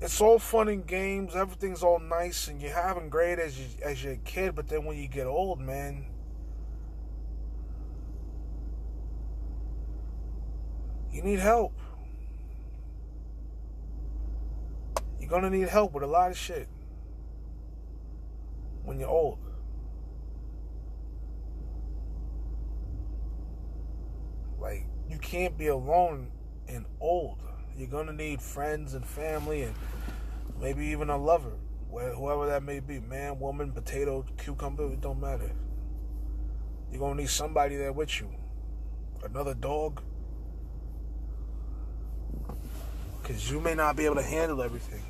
It's 0.00 0.20
all 0.20 0.38
fun 0.38 0.68
and 0.68 0.86
games, 0.86 1.36
everything's 1.36 1.82
all 1.82 1.98
nice, 1.98 2.48
and 2.48 2.60
you're 2.60 2.72
having 2.72 3.10
great 3.10 3.38
as 3.38 3.58
you, 3.58 3.66
as 3.84 4.02
you're 4.02 4.14
a 4.14 4.16
kid, 4.16 4.54
but 4.54 4.68
then 4.68 4.86
when 4.86 4.96
you 4.96 5.08
get 5.08 5.26
old, 5.26 5.60
man, 5.60 6.06
you 11.12 11.22
need 11.22 11.38
help. 11.38 11.78
You're 15.20 15.28
gonna 15.28 15.50
need 15.50 15.68
help 15.68 15.92
with 15.92 16.02
a 16.02 16.06
lot 16.06 16.30
of 16.30 16.38
shit 16.38 16.66
when 18.84 18.98
you're 18.98 19.08
old. 19.08 19.38
Like, 24.60 24.86
you 25.08 25.18
can't 25.18 25.56
be 25.58 25.68
alone 25.68 26.30
and 26.68 26.86
old. 27.00 27.38
You're 27.76 27.88
gonna 27.88 28.12
need 28.12 28.40
friends 28.40 28.94
and 28.94 29.04
family 29.06 29.62
and 29.62 29.74
maybe 30.60 30.86
even 30.86 31.10
a 31.10 31.16
lover, 31.16 31.52
whoever 31.90 32.46
that 32.46 32.62
may 32.62 32.80
be 32.80 33.00
man, 33.00 33.40
woman, 33.40 33.72
potato, 33.72 34.24
cucumber, 34.38 34.92
it 34.92 35.00
don't 35.00 35.20
matter. 35.20 35.50
You're 36.90 37.00
gonna 37.00 37.20
need 37.20 37.30
somebody 37.30 37.76
there 37.76 37.92
with 37.92 38.20
you. 38.20 38.28
Another 39.24 39.54
dog. 39.54 40.02
Because 43.20 43.50
you 43.50 43.60
may 43.60 43.74
not 43.74 43.96
be 43.96 44.04
able 44.04 44.16
to 44.16 44.22
handle 44.22 44.62
everything. 44.62 45.02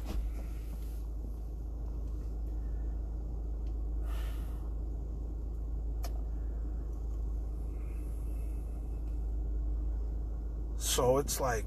So 10.92 11.16
it's 11.16 11.40
like, 11.40 11.64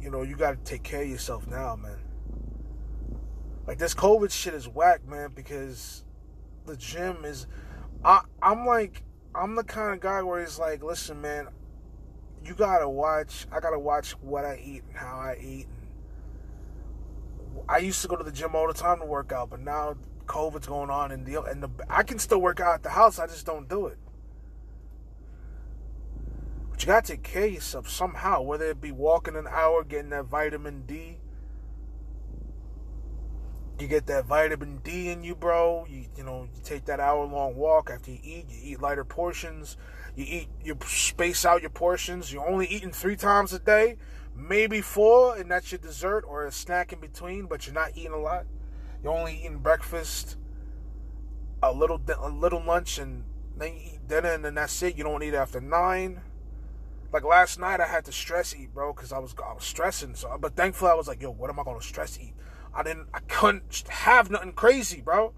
you 0.00 0.12
know, 0.12 0.22
you 0.22 0.36
got 0.36 0.52
to 0.52 0.56
take 0.58 0.84
care 0.84 1.02
of 1.02 1.08
yourself 1.08 1.48
now, 1.48 1.74
man. 1.74 1.98
Like 3.66 3.78
this 3.78 3.94
COVID 3.94 4.30
shit 4.30 4.54
is 4.54 4.68
whack, 4.68 5.04
man, 5.08 5.32
because 5.34 6.04
the 6.66 6.76
gym 6.76 7.24
is. 7.24 7.48
I 8.04 8.20
I'm 8.40 8.64
like 8.64 9.02
I'm 9.34 9.56
the 9.56 9.64
kind 9.64 9.94
of 9.94 9.98
guy 9.98 10.22
where 10.22 10.38
he's 10.38 10.56
like, 10.56 10.84
listen, 10.84 11.20
man, 11.20 11.48
you 12.44 12.54
gotta 12.54 12.88
watch. 12.88 13.48
I 13.50 13.58
gotta 13.58 13.80
watch 13.80 14.12
what 14.20 14.44
I 14.44 14.62
eat 14.64 14.84
and 14.88 14.96
how 14.96 15.16
I 15.16 15.36
eat. 15.42 15.66
And 15.66 17.64
I 17.68 17.78
used 17.78 18.02
to 18.02 18.08
go 18.08 18.14
to 18.14 18.22
the 18.22 18.30
gym 18.30 18.54
all 18.54 18.68
the 18.68 18.72
time 18.72 19.00
to 19.00 19.04
work 19.04 19.32
out, 19.32 19.50
but 19.50 19.58
now 19.58 19.96
COVID's 20.26 20.68
going 20.68 20.90
on, 20.90 21.10
and 21.10 21.26
the 21.26 21.42
and 21.42 21.60
the 21.60 21.70
I 21.88 22.04
can 22.04 22.20
still 22.20 22.40
work 22.40 22.60
out 22.60 22.74
at 22.74 22.82
the 22.84 22.90
house. 22.90 23.18
I 23.18 23.26
just 23.26 23.46
don't 23.46 23.68
do 23.68 23.88
it. 23.88 23.98
You 26.80 26.86
gotta 26.86 27.06
take 27.08 27.22
care 27.22 27.44
of 27.44 27.52
yourself 27.52 27.90
somehow, 27.90 28.40
whether 28.40 28.64
it 28.70 28.80
be 28.80 28.90
walking 28.90 29.36
an 29.36 29.46
hour, 29.46 29.84
getting 29.84 30.10
that 30.10 30.24
vitamin 30.24 30.84
D. 30.86 31.18
You 33.78 33.86
get 33.86 34.06
that 34.06 34.24
vitamin 34.24 34.78
D 34.82 35.10
in 35.10 35.22
you, 35.22 35.34
bro. 35.34 35.86
You 35.88 36.06
you 36.16 36.24
know, 36.24 36.48
you 36.54 36.60
take 36.62 36.86
that 36.86 36.98
hour 36.98 37.26
long 37.26 37.54
walk 37.54 37.90
after 37.90 38.10
you 38.10 38.18
eat, 38.22 38.46
you 38.48 38.72
eat 38.72 38.80
lighter 38.80 39.04
portions. 39.04 39.76
You 40.16 40.24
eat 40.26 40.48
you 40.64 40.78
space 40.86 41.44
out 41.44 41.60
your 41.60 41.70
portions. 41.70 42.32
You're 42.32 42.48
only 42.48 42.66
eating 42.66 42.92
three 42.92 43.16
times 43.16 43.52
a 43.52 43.58
day, 43.58 43.96
maybe 44.34 44.80
four, 44.80 45.36
and 45.36 45.50
that's 45.50 45.70
your 45.70 45.80
dessert 45.80 46.24
or 46.26 46.46
a 46.46 46.52
snack 46.52 46.94
in 46.94 47.00
between, 47.00 47.44
but 47.44 47.66
you're 47.66 47.74
not 47.74 47.90
eating 47.94 48.12
a 48.12 48.18
lot. 48.18 48.46
You're 49.02 49.12
only 49.12 49.38
eating 49.38 49.58
breakfast, 49.58 50.38
a 51.62 51.72
little 51.74 52.00
a 52.18 52.30
little 52.30 52.62
lunch, 52.64 52.98
and 52.98 53.24
then 53.54 53.74
you 53.74 53.80
eat 53.94 54.08
dinner, 54.08 54.32
and 54.32 54.42
then 54.42 54.54
that's 54.54 54.82
it. 54.82 54.96
You 54.96 55.04
don't 55.04 55.22
eat 55.22 55.34
after 55.34 55.60
nine. 55.60 56.22
Like 57.12 57.24
last 57.24 57.58
night, 57.58 57.80
I 57.80 57.86
had 57.86 58.04
to 58.04 58.12
stress 58.12 58.54
eat, 58.54 58.72
bro, 58.72 58.92
because 58.92 59.12
I 59.12 59.18
was 59.18 59.34
I 59.44 59.52
was 59.52 59.64
stressing. 59.64 60.14
So, 60.14 60.36
but 60.40 60.54
thankfully, 60.54 60.90
I 60.90 60.94
was 60.94 61.08
like, 61.08 61.20
yo, 61.20 61.30
what 61.30 61.50
am 61.50 61.58
I 61.58 61.64
gonna 61.64 61.82
stress 61.82 62.18
eat? 62.20 62.34
I 62.72 62.82
didn't, 62.84 63.08
I 63.12 63.20
couldn't 63.20 63.84
have 63.88 64.30
nothing 64.30 64.52
crazy, 64.52 65.00
bro, 65.00 65.32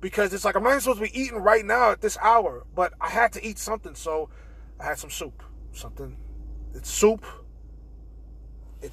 because 0.00 0.32
it's 0.34 0.44
like 0.44 0.56
I'm 0.56 0.64
not 0.64 0.82
supposed 0.82 0.98
to 0.98 1.04
be 1.04 1.18
eating 1.20 1.38
right 1.38 1.64
now 1.64 1.92
at 1.92 2.00
this 2.00 2.18
hour, 2.20 2.64
but 2.74 2.92
I 3.00 3.08
had 3.08 3.32
to 3.34 3.44
eat 3.44 3.58
something, 3.58 3.94
so 3.94 4.30
I 4.80 4.84
had 4.84 4.98
some 4.98 5.10
soup, 5.10 5.42
something. 5.72 6.16
It's 6.74 6.90
soup. 6.90 7.24
It, 8.82 8.92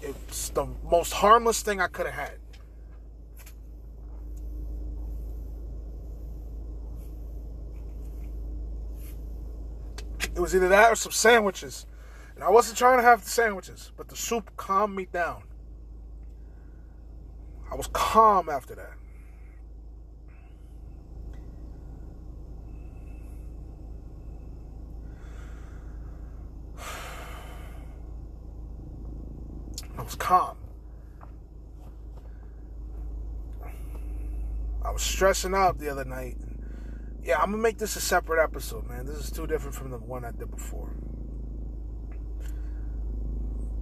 it's 0.00 0.48
the 0.50 0.66
most 0.90 1.12
harmless 1.12 1.62
thing 1.62 1.80
I 1.80 1.86
could 1.86 2.06
have 2.06 2.14
had. 2.14 2.38
It 10.34 10.40
was 10.40 10.54
either 10.54 10.68
that 10.68 10.92
or 10.92 10.96
some 10.96 11.12
sandwiches. 11.12 11.86
And 12.34 12.42
I 12.42 12.48
wasn't 12.50 12.78
trying 12.78 12.98
to 12.98 13.04
have 13.04 13.24
the 13.24 13.30
sandwiches, 13.30 13.92
but 13.96 14.08
the 14.08 14.16
soup 14.16 14.50
calmed 14.56 14.96
me 14.96 15.06
down. 15.12 15.42
I 17.70 17.74
was 17.74 17.88
calm 17.92 18.48
after 18.48 18.74
that. 18.74 18.94
I 29.98 30.02
was 30.02 30.14
calm. 30.14 30.56
I 34.84 34.90
was 34.90 35.02
stressing 35.02 35.54
out 35.54 35.78
the 35.78 35.88
other 35.88 36.04
night 36.04 36.36
yeah, 37.22 37.38
I'm 37.38 37.50
gonna 37.50 37.62
make 37.62 37.78
this 37.78 37.96
a 37.96 38.00
separate 38.00 38.42
episode, 38.42 38.88
man. 38.88 39.06
This 39.06 39.18
is 39.18 39.30
too 39.30 39.46
different 39.46 39.74
from 39.74 39.90
the 39.90 39.98
one 39.98 40.24
I 40.24 40.32
did 40.32 40.50
before. 40.50 40.90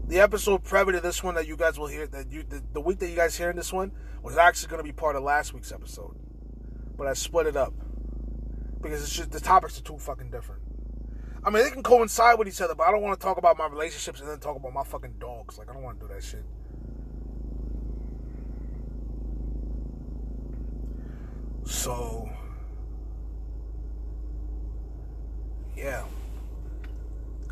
The 0.06 0.20
episode 0.20 0.64
prior 0.64 0.90
to 0.90 1.00
this 1.00 1.22
one 1.22 1.36
that 1.36 1.46
you 1.46 1.56
guys 1.56 1.78
will 1.78 1.86
hear 1.86 2.06
that 2.08 2.30
you 2.32 2.42
the, 2.42 2.62
the 2.72 2.80
week 2.80 2.98
that 2.98 3.08
you 3.08 3.16
guys 3.16 3.36
hearing 3.36 3.56
this 3.56 3.72
one 3.72 3.92
was 4.22 4.36
actually 4.36 4.70
gonna 4.70 4.82
be 4.82 4.92
part 4.92 5.16
of 5.16 5.22
last 5.22 5.54
week's 5.54 5.72
episode, 5.72 6.16
but 6.96 7.06
I 7.06 7.14
split 7.14 7.46
it 7.46 7.56
up 7.56 7.72
because 8.80 9.02
it's 9.02 9.14
just 9.14 9.30
the 9.30 9.40
topics 9.40 9.78
are 9.78 9.82
too 9.82 9.98
fucking 9.98 10.30
different. 10.30 10.62
I 11.42 11.48
mean, 11.48 11.64
they 11.64 11.70
can 11.70 11.82
coincide 11.82 12.38
with 12.38 12.48
each 12.48 12.60
other, 12.60 12.74
but 12.74 12.86
I 12.86 12.90
don't 12.90 13.00
want 13.00 13.18
to 13.18 13.24
talk 13.24 13.38
about 13.38 13.56
my 13.56 13.66
relationships 13.66 14.20
and 14.20 14.28
then 14.28 14.38
talk 14.40 14.56
about 14.56 14.74
my 14.74 14.84
fucking 14.84 15.14
dogs. 15.18 15.56
Like, 15.56 15.70
I 15.70 15.72
don't 15.72 15.82
want 15.82 15.98
to 15.98 16.06
do 16.06 16.12
that 16.12 16.22
shit. 16.22 16.44
So, 21.64 22.28
yeah. 25.76 26.04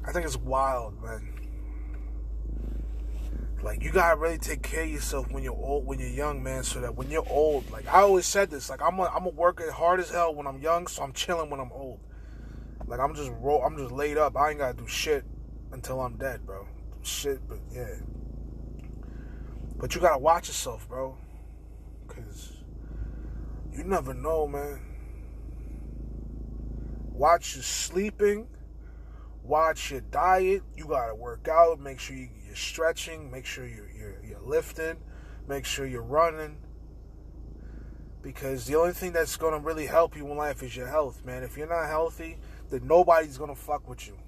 I 0.05 0.08
think 0.19 0.27
it's 0.27 0.37
wild, 0.37 1.01
man. 1.01 1.33
Like 3.63 3.85
you 3.85 3.93
gotta 3.93 4.17
really 4.17 4.39
take 4.39 4.63
care 4.63 4.83
of 4.83 4.91
yourself 4.91 5.31
when 5.31 5.45
you're 5.45 5.53
old, 5.53 5.87
when 5.87 6.01
you're 6.01 6.09
young, 6.09 6.43
man. 6.43 6.65
So 6.65 6.81
that 6.81 6.97
when 6.97 7.09
you're 7.09 7.29
old, 7.29 7.71
like 7.71 7.87
I 7.87 8.01
always 8.01 8.27
said 8.27 8.51
this, 8.51 8.69
like 8.69 8.83
I'm 8.83 8.99
a, 8.99 9.05
I'm 9.05 9.27
a 9.27 9.31
work 9.31 9.63
hard 9.71 10.01
as 10.01 10.11
hell 10.11 10.35
when 10.35 10.49
I'm 10.49 10.59
young, 10.61 10.89
so 10.89 11.05
I'm 11.05 11.13
chilling 11.13 11.51
when 11.51 11.61
I'm 11.61 11.71
old. 11.71 12.01
Like 12.87 12.99
I'm 12.99 13.15
just 13.15 13.31
roll, 13.39 13.63
I'm 13.63 13.77
just 13.77 13.93
laid 13.93 14.19
up. 14.19 14.37
I 14.37 14.51
ain't 14.51 14.59
gotta 14.59 14.77
do 14.77 14.89
shit 14.89 15.25
until 15.71 16.01
I'm 16.01 16.17
dead, 16.17 16.45
bro. 16.45 16.67
Shit, 17.03 17.47
but 17.49 17.59
yeah. 17.73 17.95
But 19.77 19.95
you 19.95 20.01
gotta 20.01 20.19
watch 20.19 20.49
yourself, 20.49 20.89
bro. 20.89 21.17
Cause 22.09 22.53
you 23.73 23.85
never 23.85 24.15
know, 24.15 24.49
man. 24.49 24.81
Watch 27.13 27.55
your 27.55 27.63
sleeping. 27.63 28.49
Watch 29.49 29.91
your 29.91 30.03
diet. 30.03 30.63
You 30.77 30.85
gotta 30.85 31.15
work 31.15 31.49
out. 31.49 31.81
Make 31.81 31.99
sure 31.99 32.15
you, 32.15 32.29
are 32.51 32.55
stretching. 32.55 33.31
Make 33.31 33.47
sure 33.47 33.67
you're, 33.67 33.91
you're 33.91 34.21
you're 34.23 34.43
lifting. 34.45 34.99
Make 35.49 35.65
sure 35.65 35.87
you're 35.87 36.03
running. 36.03 36.59
Because 38.21 38.67
the 38.67 38.75
only 38.75 38.93
thing 38.93 39.13
that's 39.13 39.39
gonna 39.39 39.59
really 39.59 39.87
help 39.87 40.15
you 40.15 40.31
in 40.31 40.37
life 40.37 40.63
is 40.63 40.77
your 40.77 40.87
health, 40.87 41.25
man. 41.25 41.43
If 41.43 41.57
you're 41.57 41.67
not 41.67 41.87
healthy, 41.87 42.37
then 42.69 42.87
nobody's 42.87 43.39
gonna 43.39 43.55
fuck 43.55 43.89
with 43.89 44.07
you. 44.07 44.19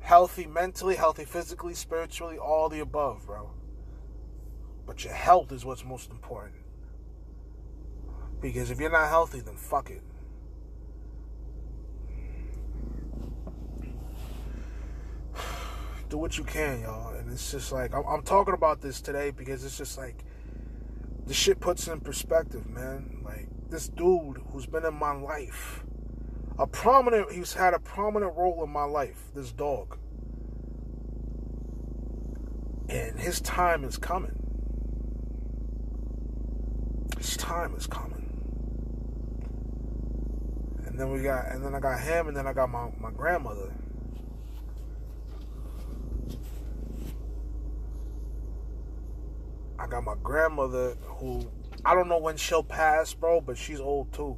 Healthy 0.00 0.46
mentally, 0.46 0.96
healthy 0.96 1.26
physically, 1.26 1.74
spiritually, 1.74 2.38
all 2.38 2.70
the 2.70 2.80
above, 2.80 3.26
bro. 3.26 3.50
But 4.86 5.04
your 5.04 5.12
health 5.12 5.52
is 5.52 5.66
what's 5.66 5.84
most 5.84 6.10
important. 6.10 6.54
Because 8.40 8.70
if 8.70 8.80
you're 8.80 8.88
not 8.88 9.08
healthy, 9.08 9.40
then 9.40 9.56
fuck 9.56 9.90
it. 9.90 10.02
Do 16.08 16.18
what 16.18 16.38
you 16.38 16.44
can, 16.44 16.80
y'all. 16.80 17.14
And 17.14 17.30
it's 17.30 17.50
just 17.50 17.72
like 17.72 17.94
I'm, 17.94 18.04
I'm, 18.06 18.22
talking 18.22 18.54
about 18.54 18.80
this 18.80 19.00
today 19.00 19.30
because 19.30 19.64
it's 19.64 19.76
just 19.76 19.98
like 19.98 20.24
the 21.26 21.34
shit 21.34 21.60
puts 21.60 21.88
in 21.88 22.00
perspective, 22.00 22.66
man. 22.66 23.20
Like 23.24 23.48
this 23.68 23.88
dude 23.88 24.38
who's 24.50 24.66
been 24.66 24.84
in 24.84 24.94
my 24.94 25.12
life, 25.12 25.84
a 26.58 26.66
prominent, 26.66 27.32
he's 27.32 27.52
had 27.52 27.74
a 27.74 27.78
prominent 27.78 28.34
role 28.36 28.62
in 28.64 28.70
my 28.70 28.84
life. 28.84 29.30
This 29.34 29.52
dog, 29.52 29.98
and 32.88 33.18
his 33.18 33.40
time 33.40 33.84
is 33.84 33.98
coming. 33.98 34.34
His 37.18 37.36
time 37.36 37.74
is 37.74 37.86
coming. 37.86 38.14
And 40.86 40.98
then 40.98 41.10
we 41.10 41.22
got, 41.22 41.48
and 41.48 41.64
then 41.64 41.74
I 41.74 41.80
got 41.80 42.00
him, 42.00 42.28
and 42.28 42.36
then 42.36 42.46
I 42.46 42.52
got 42.52 42.70
my, 42.70 42.88
my 42.98 43.10
grandmother 43.10 43.74
got 49.88 50.04
my 50.04 50.14
grandmother 50.22 50.96
who 51.02 51.50
I 51.84 51.94
don't 51.94 52.08
know 52.08 52.18
when 52.18 52.36
she'll 52.36 52.62
pass, 52.62 53.14
bro, 53.14 53.40
but 53.40 53.56
she's 53.56 53.80
old 53.80 54.12
too. 54.12 54.36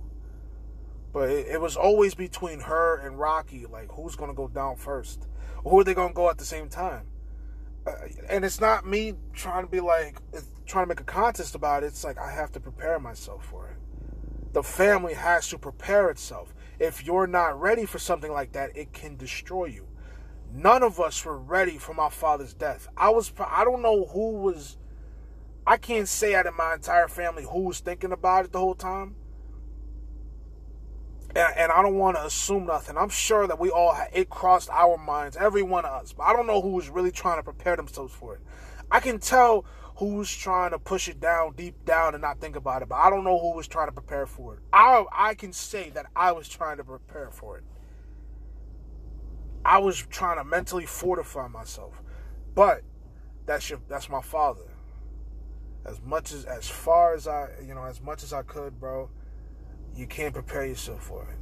But 1.13 1.31
it, 1.31 1.47
it 1.49 1.61
was 1.61 1.77
always 1.77 2.15
between 2.15 2.61
her 2.61 2.99
and 2.99 3.19
Rocky, 3.19 3.67
like 3.67 3.91
who's 3.93 4.17
gonna 4.17 4.35
go 4.35 4.49
down 4.49 4.77
first, 4.77 5.27
or 5.65 5.73
who 5.73 5.81
are 5.81 5.85
they 5.85 5.95
gonna 5.95 6.15
go 6.15 6.31
at 6.31 6.39
the 6.39 6.45
same 6.45 6.69
time? 6.69 7.07
Uh, 7.87 7.93
and 8.29 8.45
it's 8.45 8.61
not 8.61 8.87
me 8.87 9.15
trying 9.33 9.65
to 9.65 9.71
be 9.71 9.81
like 9.81 10.19
trying 10.67 10.85
to 10.85 10.89
make 10.89 11.01
a 11.01 11.05
contest 11.05 11.55
about 11.55 11.83
it. 11.83 11.87
It's 11.87 12.05
like 12.05 12.19
I 12.19 12.31
have 12.31 12.53
to 12.53 12.61
prepare 12.61 12.99
myself 12.99 13.45
for 13.47 13.69
it. 13.69 13.77
The 14.53 14.63
family 14.63 15.15
has 15.15 15.49
to 15.49 15.59
prepare 15.59 16.11
itself. 16.11 16.55
If 16.79 17.05
you're 17.05 17.27
not 17.27 17.61
ready 17.61 17.87
for 17.87 17.99
something 17.99 18.33
like 18.33 18.53
that, 18.53 18.77
it 18.77 18.93
can 18.93 19.17
destroy 19.17 19.67
you. 19.67 19.87
None 20.53 20.83
of 20.83 20.99
us 20.99 21.25
were 21.25 21.39
ready 21.39 21.79
for 21.79 21.95
my 21.95 22.09
father's 22.09 22.55
death. 22.55 22.89
I 22.97 23.11
was. 23.11 23.33
I 23.39 23.65
don't 23.65 23.83
know 23.83 24.07
who 24.07 24.39
was 24.39 24.77
I 25.71 25.77
can't 25.77 26.09
say 26.09 26.35
out 26.35 26.49
of 26.49 26.57
my 26.57 26.75
entire 26.75 27.07
family 27.07 27.45
who 27.45 27.61
was 27.61 27.79
thinking 27.79 28.11
about 28.11 28.45
it 28.45 28.51
the 28.51 28.59
whole 28.59 28.75
time. 28.75 29.15
And, 31.29 31.57
and 31.57 31.71
I 31.71 31.81
don't 31.81 31.95
want 31.95 32.17
to 32.17 32.27
assume 32.27 32.67
nothing. 32.67 32.97
I'm 32.97 33.09
sure 33.09 33.47
that 33.47 33.61
we 33.61 33.71
all, 33.71 33.97
it 34.13 34.29
crossed 34.29 34.69
our 34.71 34.99
minds, 34.99 35.37
every 35.37 35.63
one 35.63 35.85
of 35.85 35.93
us. 35.93 36.13
But 36.13 36.25
I 36.25 36.33
don't 36.33 36.49
know 36.49 36.61
who 36.61 36.71
was 36.71 36.89
really 36.89 37.13
trying 37.13 37.39
to 37.39 37.45
prepare 37.45 37.77
themselves 37.77 38.13
for 38.13 38.35
it. 38.35 38.41
I 38.91 38.99
can 38.99 39.21
tell 39.21 39.65
who 39.99 40.17
was 40.17 40.29
trying 40.29 40.73
to 40.73 40.79
push 40.81 41.07
it 41.07 41.21
down 41.21 41.53
deep 41.53 41.85
down 41.85 42.15
and 42.15 42.21
not 42.21 42.41
think 42.41 42.57
about 42.57 42.83
it. 42.83 42.89
But 42.89 42.97
I 42.97 43.09
don't 43.09 43.23
know 43.23 43.39
who 43.39 43.55
was 43.55 43.69
trying 43.69 43.87
to 43.87 43.93
prepare 43.93 44.27
for 44.27 44.55
it. 44.55 44.61
I, 44.73 45.05
I 45.13 45.35
can 45.35 45.53
say 45.53 45.91
that 45.91 46.07
I 46.17 46.33
was 46.33 46.49
trying 46.49 46.79
to 46.79 46.85
prepare 46.85 47.31
for 47.31 47.59
it. 47.59 47.65
I 49.65 49.79
was 49.79 50.05
trying 50.11 50.39
to 50.39 50.45
mentally 50.45 50.87
fortify 50.87 51.47
myself. 51.47 52.03
But 52.57 52.83
that's 53.47 53.71
your 53.71 53.79
that's 53.89 54.09
my 54.09 54.21
father 54.21 54.70
as 55.85 56.01
much 56.03 56.33
as 56.33 56.45
as 56.45 56.69
far 56.69 57.15
as 57.15 57.27
I 57.27 57.49
you 57.67 57.75
know 57.75 57.85
as 57.85 58.01
much 58.01 58.23
as 58.23 58.33
I 58.33 58.43
could, 58.43 58.79
bro. 58.81 59.11
You 59.97 60.07
can't 60.07 60.33
prepare 60.33 60.65
yourself 60.65 61.03
for 61.03 61.23
it. 61.25 61.39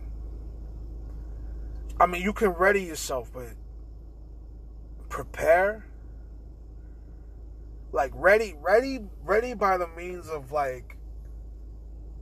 I 2.01 2.07
mean, 2.07 2.23
you 2.23 2.33
can 2.33 2.51
ready 2.51 2.83
yourself, 2.83 3.31
but 3.33 3.49
prepare 5.09 5.85
like 7.93 8.13
ready 8.15 8.55
ready 8.61 9.01
ready 9.25 9.55
by 9.55 9.79
the 9.79 9.89
means 9.89 10.29
of 10.29 10.53
like 10.53 10.97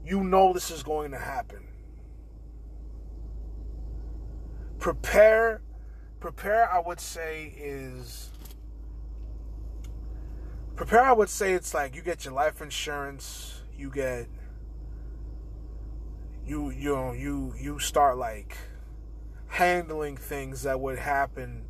you 0.05 0.23
know 0.23 0.53
this 0.53 0.71
is 0.71 0.83
going 0.83 1.11
to 1.11 1.17
happen. 1.17 1.67
Prepare 4.79 5.61
prepare 6.19 6.71
I 6.71 6.79
would 6.79 6.99
say 6.99 7.53
is 7.57 8.31
prepare 10.77 11.01
i 11.01 11.11
would 11.11 11.29
say 11.29 11.51
it's 11.53 11.73
like 11.73 11.93
you 11.95 12.01
get 12.01 12.23
your 12.23 12.33
life 12.33 12.61
insurance 12.61 13.61
you 13.77 13.89
get 13.89 14.27
you 16.45 16.69
you 16.69 16.95
know 16.95 17.11
you 17.11 17.53
you 17.59 17.77
start 17.79 18.17
like 18.17 18.55
handling 19.47 20.15
things 20.15 20.63
that 20.63 20.79
would 20.79 20.97
happen 20.97 21.65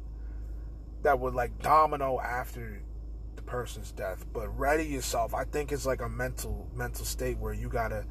that 1.02 1.20
would 1.20 1.34
like 1.34 1.58
domino 1.62 2.20
after 2.20 2.82
the 3.36 3.42
person's 3.44 3.92
death. 3.92 4.26
But 4.34 4.50
ready 4.60 4.84
yourself. 4.84 5.34
I 5.34 5.46
think 5.46 5.72
it's 5.72 5.86
like 5.86 6.02
a 6.02 6.10
mental 6.10 6.68
mental 6.76 7.06
state 7.06 7.38
where 7.38 7.54
you 7.54 7.70
gotta 7.70 8.06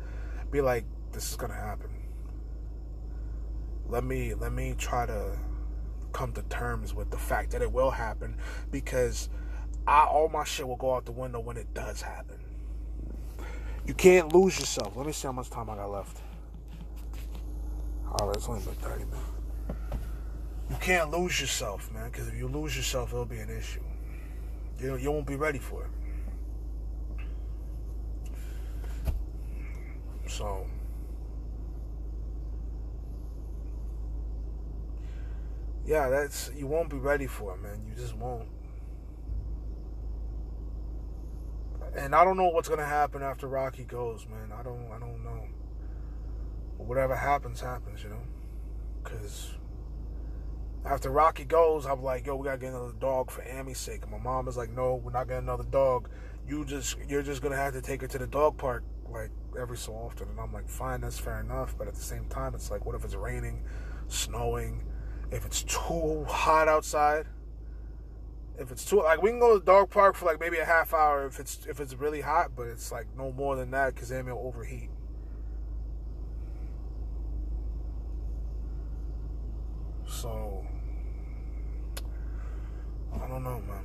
be 0.51 0.61
like 0.61 0.87
this 1.13 1.31
is 1.31 1.37
gonna 1.37 1.55
happen. 1.55 1.91
Let 3.89 4.05
me 4.05 4.35
let 4.35 4.53
me 4.53 4.75
try 4.79 5.07
to 5.07 5.39
come 6.13 6.33
to 6.33 6.43
terms 6.45 6.95
with 6.95 7.11
the 7.11 7.19
fact 7.19 7.51
that 7.51 7.61
it 7.61 7.71
will 7.71 7.91
happen 7.91 8.37
because 8.71 9.29
I, 9.87 10.05
all 10.05 10.29
my 10.29 10.45
shit 10.45 10.67
will 10.67 10.77
go 10.77 10.95
out 10.95 11.05
the 11.05 11.13
window 11.13 11.41
when 11.41 11.57
it 11.57 11.73
does 11.73 12.03
happen. 12.03 12.39
You 13.87 13.95
can't 13.95 14.35
lose 14.35 14.59
yourself. 14.59 14.97
Let 14.97 15.07
me 15.07 15.13
see 15.13 15.29
how 15.29 15.33
much 15.33 15.49
time 15.49 15.71
I 15.71 15.77
got 15.77 15.91
left. 15.91 16.21
All 18.11 18.27
right, 18.27 18.37
it's 18.37 18.49
only 18.49 18.63
been 18.63 18.75
30 18.75 19.05
minutes. 19.05 19.21
You 20.71 20.77
can't 20.81 21.11
lose 21.11 21.41
yourself, 21.41 21.93
man, 21.93 22.11
because 22.11 22.27
if 22.27 22.35
you 22.35 22.49
lose 22.49 22.77
yourself, 22.77 23.13
it'll 23.13 23.25
be 23.25 23.39
an 23.39 23.51
issue. 23.51 23.83
You, 24.81 24.97
you 24.97 25.13
won't 25.13 25.27
be 25.27 25.37
ready 25.37 25.61
for 25.61 25.85
it. 25.85 25.91
So, 30.29 30.67
yeah, 35.87 36.09
that's 36.09 36.51
you 36.57 36.67
won't 36.67 36.91
be 36.91 36.97
ready 36.97 37.29
for 37.29 37.55
it, 37.55 37.63
man. 37.63 37.81
You 37.89 37.95
just 37.95 38.17
won't. 38.17 38.49
And 41.97 42.15
I 42.15 42.25
don't 42.25 42.37
know 42.37 42.49
what's 42.49 42.69
gonna 42.69 42.85
happen 42.85 43.23
after 43.23 43.47
Rocky 43.47 43.85
goes, 43.85 44.27
man. 44.29 44.53
I 44.53 44.63
don't, 44.63 44.91
I 44.93 44.99
don't 44.99 45.25
know. 45.25 45.45
Whatever 46.77 47.17
happens, 47.17 47.61
happens, 47.61 48.03
you 48.03 48.11
know. 48.11 48.23
Cause 49.03 49.55
after 50.85 51.11
Rocky 51.11 51.45
goes, 51.45 51.87
I'm 51.87 52.03
like, 52.03 52.27
yo, 52.27 52.37
we 52.37 52.45
gotta 52.45 52.59
get 52.59 52.71
another 52.71 52.93
dog 53.01 53.31
for 53.31 53.43
Amy's 53.43 53.79
sake. 53.79 54.03
And 54.03 54.11
my 54.11 54.19
mom 54.19 54.47
is 54.47 54.57
like, 54.57 54.71
no, 54.71 54.97
we're 54.97 55.13
not 55.13 55.27
getting 55.27 55.45
another 55.45 55.65
dog. 55.65 56.11
You 56.47 56.65
just, 56.65 56.99
you're 57.09 57.23
just 57.23 57.43
gonna 57.43 57.57
have 57.57 57.73
to 57.73 57.81
take 57.81 58.03
her 58.03 58.09
to 58.09 58.19
the 58.19 58.27
dog 58.27 58.59
park 58.59 58.85
like 59.09 59.31
every 59.59 59.79
so 59.79 59.93
often. 59.95 60.29
And 60.29 60.39
I'm 60.39 60.53
like, 60.53 60.69
fine, 60.69 61.01
that's 61.01 61.19
fair 61.19 61.41
enough. 61.41 61.77
But 61.79 61.89
at 61.89 61.95
the 61.95 62.03
same 62.03 62.27
time, 62.27 62.55
it's 62.55 62.71
like, 62.71 62.85
what 62.85 62.95
if 62.95 63.05
it's 63.05 63.15
raining, 63.15 63.65
snowing, 64.09 64.85
if 65.33 65.47
it's 65.47 65.63
too 65.63 66.25
hot 66.29 66.69
outside? 66.69 67.27
If 68.59 68.71
it's 68.71 68.85
too 68.85 69.03
like 69.03 69.23
we 69.23 69.31
can 69.31 69.39
go 69.39 69.53
to 69.55 69.59
the 69.59 69.65
dog 69.65 69.91
park 69.91 70.17
for 70.17 70.27
like 70.27 70.41
maybe 70.41 70.59
a 70.59 70.65
half 70.65 70.95
hour 70.95 71.27
if 71.27 71.39
it's 71.39 71.67
if 71.69 71.81
it's 71.81 71.95
really 71.95 72.21
hot, 72.21 72.53
but 72.57 72.67
it's 72.69 72.91
like 72.91 73.07
no 73.17 73.33
more 73.33 73.57
than 73.57 73.71
that 73.73 73.95
because 73.95 74.11
Amy 74.13 74.33
will 74.33 74.47
overheat. 74.47 74.91
So 80.07 80.65
I 83.15 83.29
don't 83.29 83.43
know, 83.43 83.61
man. 83.61 83.85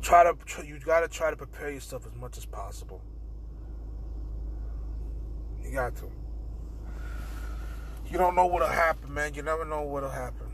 Try 0.00 0.24
to 0.24 0.66
you 0.66 0.78
got 0.78 1.00
to 1.00 1.08
try 1.08 1.30
to 1.30 1.36
prepare 1.36 1.70
yourself 1.70 2.06
as 2.06 2.14
much 2.14 2.38
as 2.38 2.46
possible. 2.46 3.02
You 5.62 5.72
got 5.72 5.96
to. 5.96 6.10
You 8.10 8.16
don't 8.16 8.34
know 8.34 8.46
what'll 8.46 8.68
happen, 8.68 9.12
man. 9.12 9.34
You 9.34 9.42
never 9.42 9.66
know 9.66 9.82
what'll 9.82 10.08
happen. 10.08 10.47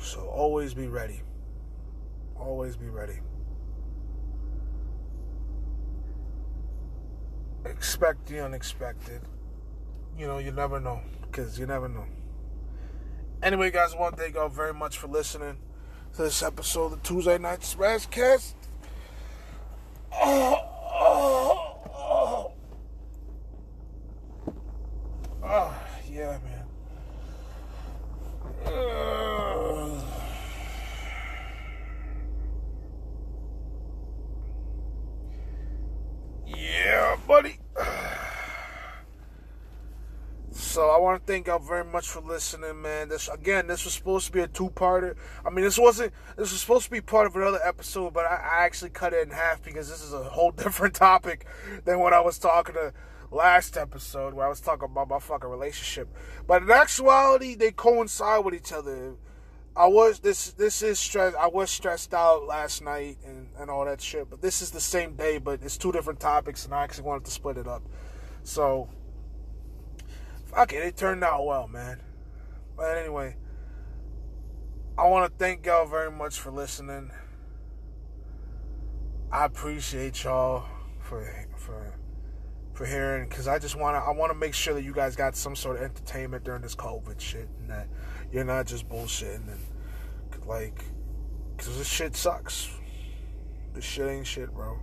So 0.00 0.20
always 0.20 0.74
be 0.74 0.86
ready. 0.86 1.22
Always 2.36 2.76
be 2.76 2.88
ready. 2.88 3.18
Expect 7.64 8.26
the 8.26 8.44
unexpected. 8.44 9.20
You 10.16 10.26
know, 10.26 10.38
you 10.38 10.52
never 10.52 10.80
know. 10.80 11.00
Because 11.22 11.58
you 11.58 11.66
never 11.66 11.88
know. 11.88 12.04
Anyway, 13.42 13.70
guys, 13.70 13.94
I 13.94 13.98
want 13.98 14.16
to 14.16 14.22
thank 14.22 14.34
y'all 14.34 14.48
very 14.48 14.74
much 14.74 14.98
for 14.98 15.06
listening 15.06 15.58
to 16.14 16.22
this 16.22 16.42
episode 16.42 16.92
of 16.92 17.02
Tuesday 17.02 17.38
Night 17.38 17.60
Spazcast. 17.60 18.54
Oh, 20.12 20.58
oh, 21.00 21.80
oh. 21.94 22.52
oh 25.44 25.82
yeah, 26.10 26.38
man. 26.42 26.64
Uh. 28.66 29.38
Yeah, 36.46 37.16
buddy. 37.26 37.58
So 40.50 40.90
I 40.90 40.97
want 41.08 41.26
to 41.26 41.32
thank 41.32 41.46
y'all 41.46 41.58
very 41.58 41.84
much 41.84 42.06
for 42.06 42.20
listening, 42.20 42.82
man. 42.82 43.08
This 43.08 43.28
again, 43.28 43.66
this 43.66 43.84
was 43.86 43.94
supposed 43.94 44.26
to 44.26 44.32
be 44.32 44.40
a 44.40 44.46
two-parter. 44.46 45.16
I 45.44 45.48
mean, 45.48 45.64
this 45.64 45.78
wasn't. 45.78 46.12
This 46.36 46.52
was 46.52 46.60
supposed 46.60 46.84
to 46.84 46.90
be 46.90 47.00
part 47.00 47.26
of 47.26 47.34
another 47.34 47.60
episode, 47.64 48.12
but 48.12 48.26
I, 48.26 48.34
I 48.34 48.64
actually 48.64 48.90
cut 48.90 49.14
it 49.14 49.26
in 49.26 49.32
half 49.32 49.62
because 49.62 49.88
this 49.88 50.02
is 50.02 50.12
a 50.12 50.22
whole 50.24 50.50
different 50.64 50.94
topic 50.94 51.46
than 51.86 51.98
what 51.98 52.12
I 52.12 52.20
was 52.20 52.38
talking 52.38 52.74
to 52.74 52.92
last 53.30 53.78
episode, 53.78 54.34
where 54.34 54.44
I 54.44 54.50
was 54.50 54.60
talking 54.60 54.84
about 54.84 55.08
my 55.08 55.18
fucking 55.18 55.48
relationship. 55.48 56.14
But 56.46 56.62
in 56.62 56.70
actuality, 56.70 57.54
they 57.54 57.70
coincide 57.70 58.44
with 58.44 58.54
each 58.54 58.72
other. 58.72 59.14
I 59.74 59.86
was 59.86 60.18
this 60.18 60.52
this 60.52 60.82
is 60.82 60.98
stress. 60.98 61.34
I 61.40 61.46
was 61.46 61.70
stressed 61.70 62.12
out 62.12 62.44
last 62.44 62.82
night 62.82 63.16
and 63.24 63.48
and 63.58 63.70
all 63.70 63.86
that 63.86 64.02
shit. 64.02 64.28
But 64.28 64.42
this 64.42 64.60
is 64.60 64.72
the 64.72 64.80
same 64.80 65.14
day, 65.14 65.38
but 65.38 65.62
it's 65.62 65.78
two 65.78 65.90
different 65.90 66.20
topics, 66.20 66.66
and 66.66 66.74
I 66.74 66.84
actually 66.84 67.04
wanted 67.04 67.24
to 67.24 67.30
split 67.30 67.56
it 67.56 67.66
up. 67.66 67.82
So 68.42 68.90
it, 70.64 70.72
it 70.72 70.96
turned 70.96 71.22
out 71.22 71.46
well, 71.46 71.68
man. 71.68 72.00
But 72.76 72.96
anyway, 72.98 73.36
I 74.96 75.06
want 75.06 75.30
to 75.30 75.38
thank 75.38 75.64
y'all 75.64 75.86
very 75.86 76.10
much 76.10 76.38
for 76.38 76.50
listening. 76.50 77.10
I 79.30 79.44
appreciate 79.44 80.24
y'all 80.24 80.64
for 81.00 81.46
for 81.56 81.94
for 82.72 82.86
hearing 82.86 83.28
because 83.28 83.46
I 83.46 83.58
just 83.58 83.76
want 83.76 83.94
to 83.96 84.00
I 84.00 84.10
want 84.10 84.32
to 84.32 84.38
make 84.38 84.54
sure 84.54 84.74
that 84.74 84.82
you 84.82 84.92
guys 84.92 85.16
got 85.16 85.36
some 85.36 85.54
sort 85.54 85.76
of 85.76 85.82
entertainment 85.82 86.44
during 86.44 86.62
this 86.62 86.74
COVID 86.74 87.20
shit 87.20 87.48
and 87.60 87.70
that 87.70 87.88
you're 88.32 88.44
not 88.44 88.66
just 88.66 88.88
bullshitting 88.88 89.46
and 89.48 90.46
like 90.46 90.84
because 91.56 91.76
this 91.78 91.88
shit 91.88 92.16
sucks. 92.16 92.70
This 93.74 93.84
shit 93.84 94.08
ain't 94.08 94.26
shit, 94.26 94.52
bro. 94.52 94.78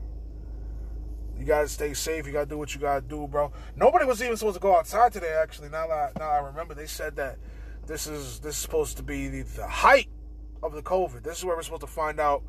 You 1.37 1.45
gotta 1.45 1.67
stay 1.67 1.93
safe. 1.93 2.25
You 2.25 2.33
gotta 2.33 2.45
do 2.45 2.57
what 2.57 2.73
you 2.73 2.81
gotta 2.81 3.01
do, 3.01 3.27
bro. 3.27 3.51
Nobody 3.75 4.05
was 4.05 4.21
even 4.21 4.37
supposed 4.37 4.55
to 4.55 4.61
go 4.61 4.75
outside 4.77 5.11
today. 5.11 5.37
Actually, 5.41 5.69
now 5.69 5.87
that 5.87 6.13
I, 6.15 6.19
now 6.19 6.29
I 6.29 6.37
remember, 6.39 6.73
they 6.73 6.87
said 6.87 7.15
that 7.17 7.37
this 7.87 8.07
is 8.07 8.39
this 8.39 8.55
is 8.55 8.61
supposed 8.61 8.97
to 8.97 9.03
be 9.03 9.27
the, 9.27 9.41
the 9.41 9.67
height 9.67 10.09
of 10.63 10.73
the 10.73 10.81
COVID. 10.81 11.23
This 11.23 11.39
is 11.39 11.45
where 11.45 11.55
we're 11.55 11.63
supposed 11.63 11.81
to 11.81 11.87
find 11.87 12.19
out 12.19 12.43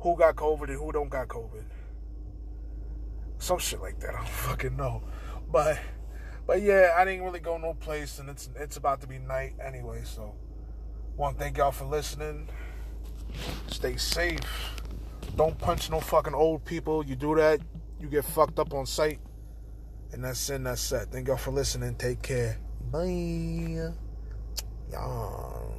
who 0.00 0.16
got 0.16 0.36
COVID 0.36 0.68
and 0.68 0.78
who 0.78 0.92
don't 0.92 1.08
got 1.08 1.28
COVID. 1.28 1.64
Some 3.38 3.58
shit 3.58 3.80
like 3.80 4.00
that. 4.00 4.10
I 4.14 4.18
don't 4.18 4.28
fucking 4.28 4.76
know, 4.76 5.02
but 5.50 5.78
but 6.46 6.60
yeah, 6.60 6.94
I 6.96 7.04
didn't 7.04 7.24
really 7.24 7.40
go 7.40 7.56
no 7.56 7.74
place, 7.74 8.18
and 8.18 8.28
it's 8.28 8.50
it's 8.56 8.76
about 8.76 9.00
to 9.02 9.06
be 9.06 9.18
night 9.18 9.54
anyway. 9.64 10.02
So, 10.04 10.34
want 11.16 11.38
to 11.38 11.42
thank 11.42 11.58
y'all 11.58 11.72
for 11.72 11.86
listening. 11.86 12.48
Stay 13.68 13.96
safe. 13.96 14.40
Don't 15.36 15.58
punch 15.58 15.90
no 15.90 16.00
fucking 16.00 16.34
old 16.34 16.64
people. 16.64 17.04
You 17.04 17.16
do 17.16 17.34
that, 17.36 17.60
you 18.00 18.08
get 18.08 18.24
fucked 18.24 18.58
up 18.58 18.74
on 18.74 18.86
sight. 18.86 19.20
And 20.12 20.24
that's 20.24 20.48
in 20.50 20.64
that 20.64 20.78
set. 20.78 21.10
Thank 21.10 21.28
y'all 21.28 21.36
for 21.36 21.50
listening. 21.50 21.96
Take 21.96 22.22
care. 22.22 22.58
Bye. 22.92 23.90
Y'all. 24.92 25.73